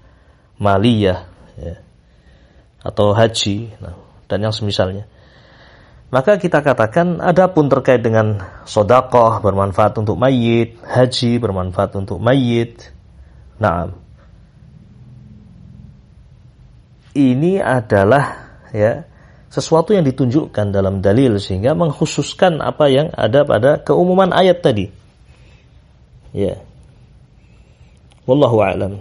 maliyah 0.62 1.26
ya, 1.58 1.82
atau 2.86 3.10
haji 3.10 3.74
nah, 3.82 3.98
dan 4.30 4.38
yang 4.38 4.54
semisalnya. 4.54 5.10
Maka 6.12 6.36
kita 6.36 6.60
katakan 6.60 7.24
adapun 7.24 7.72
terkait 7.72 8.04
dengan 8.04 8.36
sodakoh 8.68 9.40
bermanfaat 9.40 9.96
untuk 9.96 10.20
mayit, 10.20 10.76
haji 10.84 11.40
bermanfaat 11.40 11.96
untuk 11.96 12.20
mayit. 12.20 12.92
Nah, 13.56 13.88
ini 17.16 17.64
adalah 17.64 18.52
ya 18.76 19.08
sesuatu 19.48 19.96
yang 19.96 20.04
ditunjukkan 20.04 20.68
dalam 20.68 21.00
dalil 21.00 21.40
sehingga 21.40 21.72
mengkhususkan 21.72 22.60
apa 22.60 22.92
yang 22.92 23.08
ada 23.16 23.48
pada 23.48 23.80
keumuman 23.80 24.36
ayat 24.36 24.60
tadi. 24.60 24.92
Ya. 26.36 26.60
Wallahu 28.28 28.60
a'lam. 28.60 29.00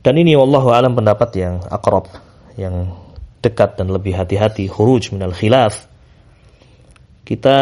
Dan 0.00 0.14
ini 0.16 0.32
wallahu 0.40 0.72
a'lam 0.72 0.96
pendapat 0.96 1.36
yang 1.36 1.60
akrab, 1.68 2.08
yang 2.56 3.07
dekat 3.38 3.78
dan 3.78 3.90
lebih 3.92 4.14
hati-hati 4.18 4.66
khuruj 4.66 5.14
minal 5.14 5.34
khilaf. 5.34 5.86
Kita 7.22 7.58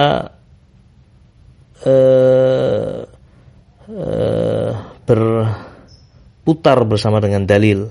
uh, 1.85 2.99
uh, 3.91 4.73
berputar 5.07 6.79
bersama 6.87 7.19
dengan 7.21 7.45
dalil 7.45 7.91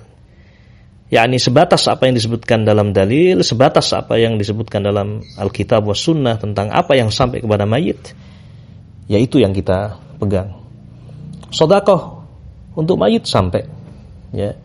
yakni 1.14 1.38
sebatas 1.38 1.86
apa 1.86 2.10
yang 2.10 2.16
disebutkan 2.18 2.66
dalam 2.66 2.90
dalil, 2.90 3.46
sebatas 3.46 3.94
apa 3.94 4.18
yang 4.18 4.42
disebutkan 4.42 4.82
dalam 4.82 5.22
Alkitab 5.38 5.86
was 5.86 6.02
sunnah 6.02 6.38
tentang 6.42 6.74
apa 6.74 6.98
yang 6.98 7.14
sampai 7.14 7.40
kepada 7.46 7.64
mayit, 7.70 8.14
yaitu 9.06 9.42
yang 9.42 9.54
kita 9.54 10.02
pegang. 10.18 10.58
Sodakoh 11.54 12.26
untuk 12.74 12.98
mayit 12.98 13.30
sampai, 13.30 13.64
ya, 14.34 14.58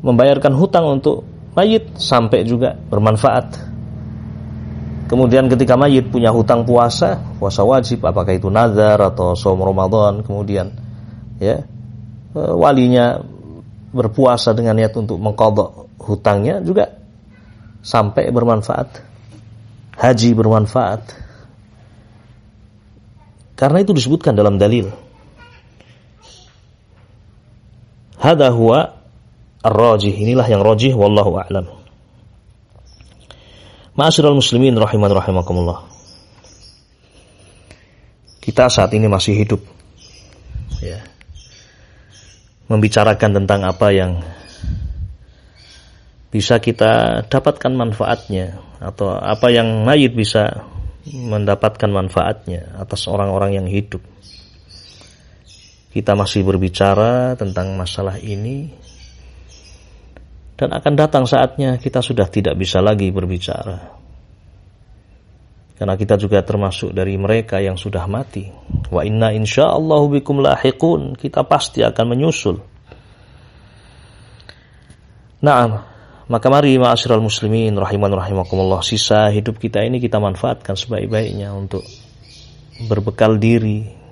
membayarkan 0.00 0.54
hutang 0.54 0.86
untuk 0.86 1.26
mayit 1.54 1.94
sampai 1.96 2.42
juga 2.46 2.74
bermanfaat. 2.76 3.74
Kemudian 5.04 5.46
ketika 5.46 5.78
mayit 5.78 6.10
punya 6.10 6.34
hutang 6.34 6.66
puasa, 6.66 7.20
puasa 7.38 7.62
wajib, 7.62 8.02
apakah 8.02 8.34
itu 8.34 8.50
nazar 8.50 8.98
atau 8.98 9.38
som 9.38 9.60
Ramadan, 9.60 10.24
kemudian 10.26 10.74
ya 11.38 11.62
walinya 12.34 13.22
berpuasa 13.94 14.50
dengan 14.56 14.74
niat 14.74 14.90
untuk 14.98 15.22
mengkodok 15.22 15.86
hutangnya 16.02 16.58
juga 16.64 16.90
sampai 17.84 18.32
bermanfaat. 18.34 18.88
Haji 19.94 20.30
bermanfaat. 20.34 21.02
Karena 23.54 23.78
itu 23.78 23.94
disebutkan 23.94 24.34
dalam 24.34 24.58
dalil. 24.58 24.90
Hada 28.18 28.50
huwa 28.50 29.03
ar-rajih. 29.64 30.12
Inilah 30.12 30.44
yang 30.44 30.60
rajih 30.60 30.92
wallahu 30.92 31.40
a'lam. 31.40 31.66
Ma'asyiral 33.96 34.36
muslimin 34.36 34.76
rahiman 34.76 35.08
rahimakumullah. 35.08 35.88
Kita 38.44 38.68
saat 38.68 38.92
ini 38.92 39.08
masih 39.08 39.32
hidup. 39.40 39.64
Ya 40.84 41.14
membicarakan 42.68 43.44
tentang 43.44 43.60
apa 43.64 43.92
yang 43.92 44.24
bisa 46.32 46.58
kita 46.58 47.22
dapatkan 47.28 47.70
manfaatnya 47.70 48.58
atau 48.80 49.14
apa 49.14 49.52
yang 49.54 49.86
mayit 49.86 50.16
bisa 50.16 50.66
mendapatkan 51.06 51.86
manfaatnya 51.92 52.74
atas 52.80 53.06
orang-orang 53.06 53.60
yang 53.60 53.66
hidup. 53.68 54.02
Kita 55.94 56.18
masih 56.18 56.42
berbicara 56.42 57.38
tentang 57.38 57.78
masalah 57.78 58.18
ini 58.18 58.66
dan 60.54 60.70
akan 60.70 60.94
datang 60.94 61.24
saatnya 61.26 61.74
kita 61.82 61.98
sudah 61.98 62.30
tidak 62.30 62.54
bisa 62.54 62.78
lagi 62.78 63.10
berbicara. 63.10 64.02
Karena 65.74 65.98
kita 65.98 66.14
juga 66.14 66.38
termasuk 66.46 66.94
dari 66.94 67.18
mereka 67.18 67.58
yang 67.58 67.74
sudah 67.74 68.06
mati. 68.06 68.46
Wa 68.94 69.02
inna 69.02 69.34
insyaallahu 69.34 70.22
bikum 70.22 70.38
lahiqun. 70.38 71.18
Kita 71.18 71.42
pasti 71.42 71.82
akan 71.82 72.14
menyusul. 72.14 72.56
Naam. 75.42 75.82
Maka 76.24 76.46
mari 76.48 76.78
ma'asyiral 76.80 77.20
muslimin 77.20 77.76
rahiman 77.76 78.08
rahimakumullah 78.08 78.80
sisa 78.80 79.28
hidup 79.28 79.60
kita 79.60 79.84
ini 79.84 80.00
kita 80.00 80.16
manfaatkan 80.16 80.72
sebaik-baiknya 80.72 81.52
untuk 81.52 81.84
berbekal 82.88 83.36
diri 83.36 84.03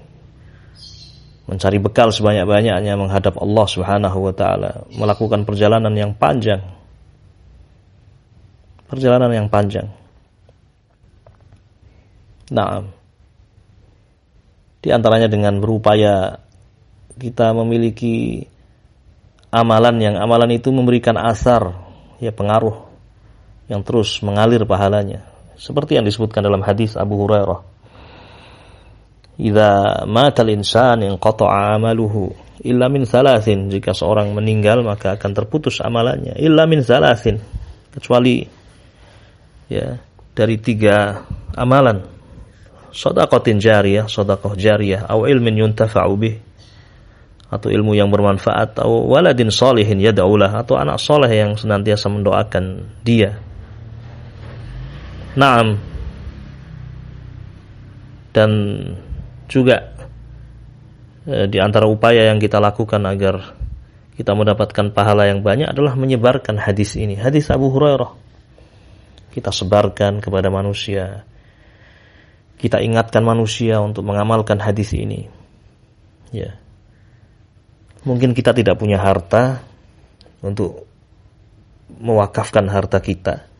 mencari 1.46 1.78
bekal 1.82 2.14
sebanyak-banyaknya 2.14 2.94
menghadap 2.94 3.34
Allah 3.38 3.66
Subhanahu 3.66 4.18
wa 4.30 4.34
taala, 4.34 4.86
melakukan 4.94 5.42
perjalanan 5.42 5.92
yang 5.92 6.14
panjang. 6.14 6.62
Perjalanan 8.86 9.32
yang 9.32 9.48
panjang. 9.48 9.88
Nah, 12.52 12.84
di 14.84 14.88
antaranya 14.92 15.32
dengan 15.32 15.56
berupaya 15.58 16.36
kita 17.16 17.56
memiliki 17.56 18.44
amalan 19.48 19.96
yang 20.00 20.14
amalan 20.20 20.52
itu 20.52 20.68
memberikan 20.68 21.16
asar, 21.16 21.72
ya 22.20 22.30
pengaruh 22.30 22.92
yang 23.72 23.80
terus 23.80 24.20
mengalir 24.20 24.68
pahalanya. 24.68 25.24
Seperti 25.56 25.96
yang 25.96 26.04
disebutkan 26.04 26.44
dalam 26.44 26.60
hadis 26.60 26.98
Abu 26.98 27.16
Hurairah. 27.24 27.71
Idza 29.40 30.04
matal 30.04 30.52
insan 30.52 31.04
inqata'a 31.04 31.76
amaluhu 31.80 32.32
illa 32.64 32.92
min 32.92 33.08
salasin. 33.08 33.72
Jika 33.72 33.96
seorang 33.96 34.32
meninggal 34.36 34.84
maka 34.84 35.16
akan 35.16 35.30
terputus 35.32 35.80
amalannya 35.80 36.36
illa 36.36 36.68
min 36.68 36.84
salasin. 36.84 37.40
Kecuali 37.92 38.44
ya 39.72 39.96
dari 40.32 40.56
tiga 40.60 41.24
amalan 41.56 42.12
sodakotin 42.92 43.56
jariyah, 43.58 44.06
sodakoh 44.06 44.52
jariyah, 44.54 45.08
atau 45.08 45.24
ilmin 45.24 45.64
yuntafa'u 45.64 46.12
bih, 46.20 46.36
atau 47.48 47.72
ilmu 47.72 47.96
yang 47.96 48.12
bermanfaat, 48.12 48.76
atau 48.76 49.08
waladin 49.08 49.48
solihin 49.48 49.98
yada'ulah, 49.98 50.60
atau 50.60 50.76
anak 50.76 51.00
soleh 51.00 51.32
yang 51.32 51.56
senantiasa 51.56 52.12
mendoakan 52.12 52.84
dia. 53.00 53.40
Naam. 55.32 55.80
Dan 58.32 58.50
juga 59.52 59.92
eh, 61.28 61.44
di 61.44 61.60
antara 61.60 61.84
upaya 61.84 62.32
yang 62.32 62.40
kita 62.40 62.56
lakukan 62.56 63.04
agar 63.04 63.52
kita 64.16 64.32
mendapatkan 64.32 64.96
pahala 64.96 65.28
yang 65.28 65.44
banyak 65.44 65.68
adalah 65.68 65.92
menyebarkan 65.92 66.56
hadis 66.56 66.96
ini. 66.96 67.20
Hadis 67.20 67.52
Abu 67.52 67.68
Hurairah. 67.68 68.24
Kita 69.32 69.48
sebarkan 69.48 70.20
kepada 70.20 70.52
manusia 70.52 71.24
kita 72.62 72.78
ingatkan 72.78 73.26
manusia 73.26 73.82
untuk 73.82 74.06
mengamalkan 74.06 74.62
hadis 74.62 74.94
ini. 74.94 75.26
Ya. 76.30 76.62
Mungkin 78.06 78.38
kita 78.38 78.54
tidak 78.54 78.78
punya 78.78 79.02
harta 79.02 79.66
untuk 80.46 80.86
mewakafkan 81.98 82.70
harta 82.70 83.02
kita. 83.02 83.50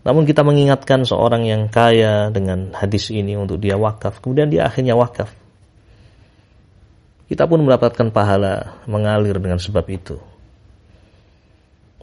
Namun 0.00 0.24
kita 0.24 0.40
mengingatkan 0.40 1.04
seorang 1.04 1.44
yang 1.44 1.68
kaya 1.68 2.32
dengan 2.32 2.72
hadis 2.72 3.12
ini 3.12 3.36
untuk 3.36 3.60
dia 3.60 3.76
wakaf. 3.76 4.24
Kemudian 4.24 4.48
dia 4.48 4.64
akhirnya 4.64 4.96
wakaf. 4.96 5.28
Kita 7.28 7.44
pun 7.46 7.62
mendapatkan 7.62 8.08
pahala 8.10 8.80
mengalir 8.88 9.36
dengan 9.38 9.60
sebab 9.60 9.86
itu. 9.86 10.16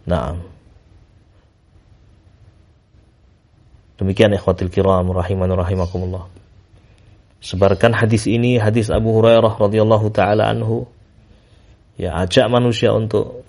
Nah, 0.08 0.40
Demikian 3.98 4.30
ikhwatil 4.38 4.70
kiram 4.70 5.10
rahiman 5.10 5.50
rahimakumullah. 5.58 6.30
Sebarkan 7.42 7.98
hadis 7.98 8.30
ini, 8.30 8.62
hadis 8.62 8.94
Abu 8.94 9.10
Hurairah 9.18 9.58
radhiyallahu 9.58 10.14
taala 10.14 10.54
anhu. 10.54 10.86
Ya, 11.98 12.14
ajak 12.22 12.46
manusia 12.46 12.94
untuk 12.94 13.42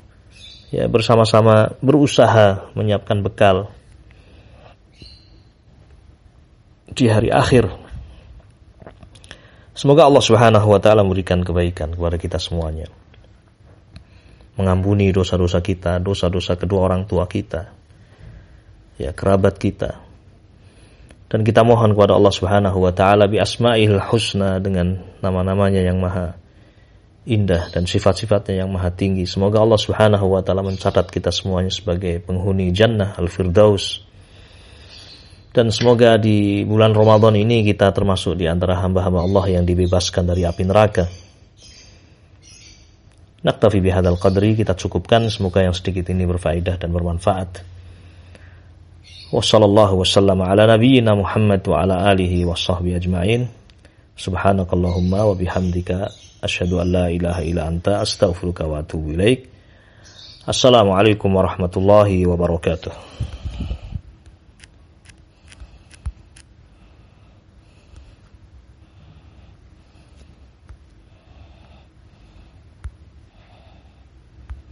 ya 0.73 0.89
bersama-sama 0.89 1.77
berusaha 1.85 2.73
menyiapkan 2.73 3.21
bekal 3.21 3.69
di 6.93 7.07
hari 7.09 7.33
akhir. 7.33 7.69
Semoga 9.79 10.11
Allah 10.11 10.25
Subhanahu 10.25 10.67
wa 10.75 10.81
taala 10.83 11.07
memberikan 11.07 11.47
kebaikan 11.47 11.95
kepada 11.95 12.19
kita 12.19 12.43
semuanya. 12.43 12.91
Mengampuni 14.59 15.15
dosa-dosa 15.15 15.63
kita, 15.63 16.03
dosa-dosa 16.03 16.59
kedua 16.59 16.91
orang 16.91 17.07
tua 17.07 17.31
kita, 17.31 17.71
ya 18.99 19.15
kerabat 19.15 19.55
kita, 19.55 20.03
dan 21.29 21.45
kita 21.45 21.63
mohon 21.63 21.93
kepada 21.93 22.17
Allah 22.17 22.33
Subhanahu 22.35 22.79
wa 22.83 22.91
taala 22.91 23.29
bi 23.31 23.39
asmaihil 23.39 24.01
husna 24.01 24.59
dengan 24.59 24.99
nama-namanya 25.21 25.85
yang 25.85 26.01
maha 26.03 26.35
indah 27.29 27.69
dan 27.69 27.85
sifat-sifatnya 27.85 28.65
yang 28.65 28.73
maha 28.73 28.89
tinggi. 28.91 29.29
Semoga 29.29 29.61
Allah 29.61 29.77
Subhanahu 29.77 30.27
wa 30.33 30.41
taala 30.41 30.65
mencatat 30.65 31.13
kita 31.13 31.29
semuanya 31.29 31.69
sebagai 31.69 32.25
penghuni 32.25 32.73
jannah 32.73 33.13
al-firdaus 33.21 34.08
dan 35.49 35.73
semoga 35.73 36.21
di 36.21 36.63
bulan 36.69 36.93
Ramadan 36.93 37.33
ini 37.33 37.65
kita 37.65 37.89
termasuk 37.97 38.37
di 38.37 38.45
antara 38.45 38.77
hamba-hamba 38.85 39.25
Allah 39.25 39.45
yang 39.61 39.65
dibebaskan 39.65 40.29
dari 40.29 40.45
api 40.45 40.63
neraka. 40.69 41.05
Naktafi 43.39 43.79
bihadal 43.81 44.21
qadri 44.21 44.59
kita 44.59 44.77
cukupkan 44.77 45.31
semoga 45.33 45.65
yang 45.65 45.73
sedikit 45.73 46.11
ini 46.13 46.29
berfaedah 46.29 46.77
dan 46.77 46.91
bermanfaat. 46.93 47.65
Wassallallahu 49.29 50.05
wasallam 50.05 50.41
ala 50.45 50.69
nabiyyina 50.69 51.17
Muhammad 51.17 51.65
wa 51.65 51.85
ala 51.85 52.09
alihi 52.13 52.45
wa 52.45 52.57
sahbihi 52.57 52.97
ajma'in. 52.99 53.43
Subhanakallahumma 54.19 55.21
wa 55.23 55.33
bihamdika 55.39 56.11
asyhadu 56.43 56.83
an 56.83 56.89
la 56.93 57.07
ilaha 57.09 57.41
illa 57.47 57.69
anta 57.71 58.03
astaghfiruka 58.05 58.67
wa 58.67 58.83
atubu 58.83 59.15
ilaik. 59.15 59.47
Assalamualaikum 60.49 61.31
warahmatullahi 61.31 62.27
wabarakatuh. 62.27 63.38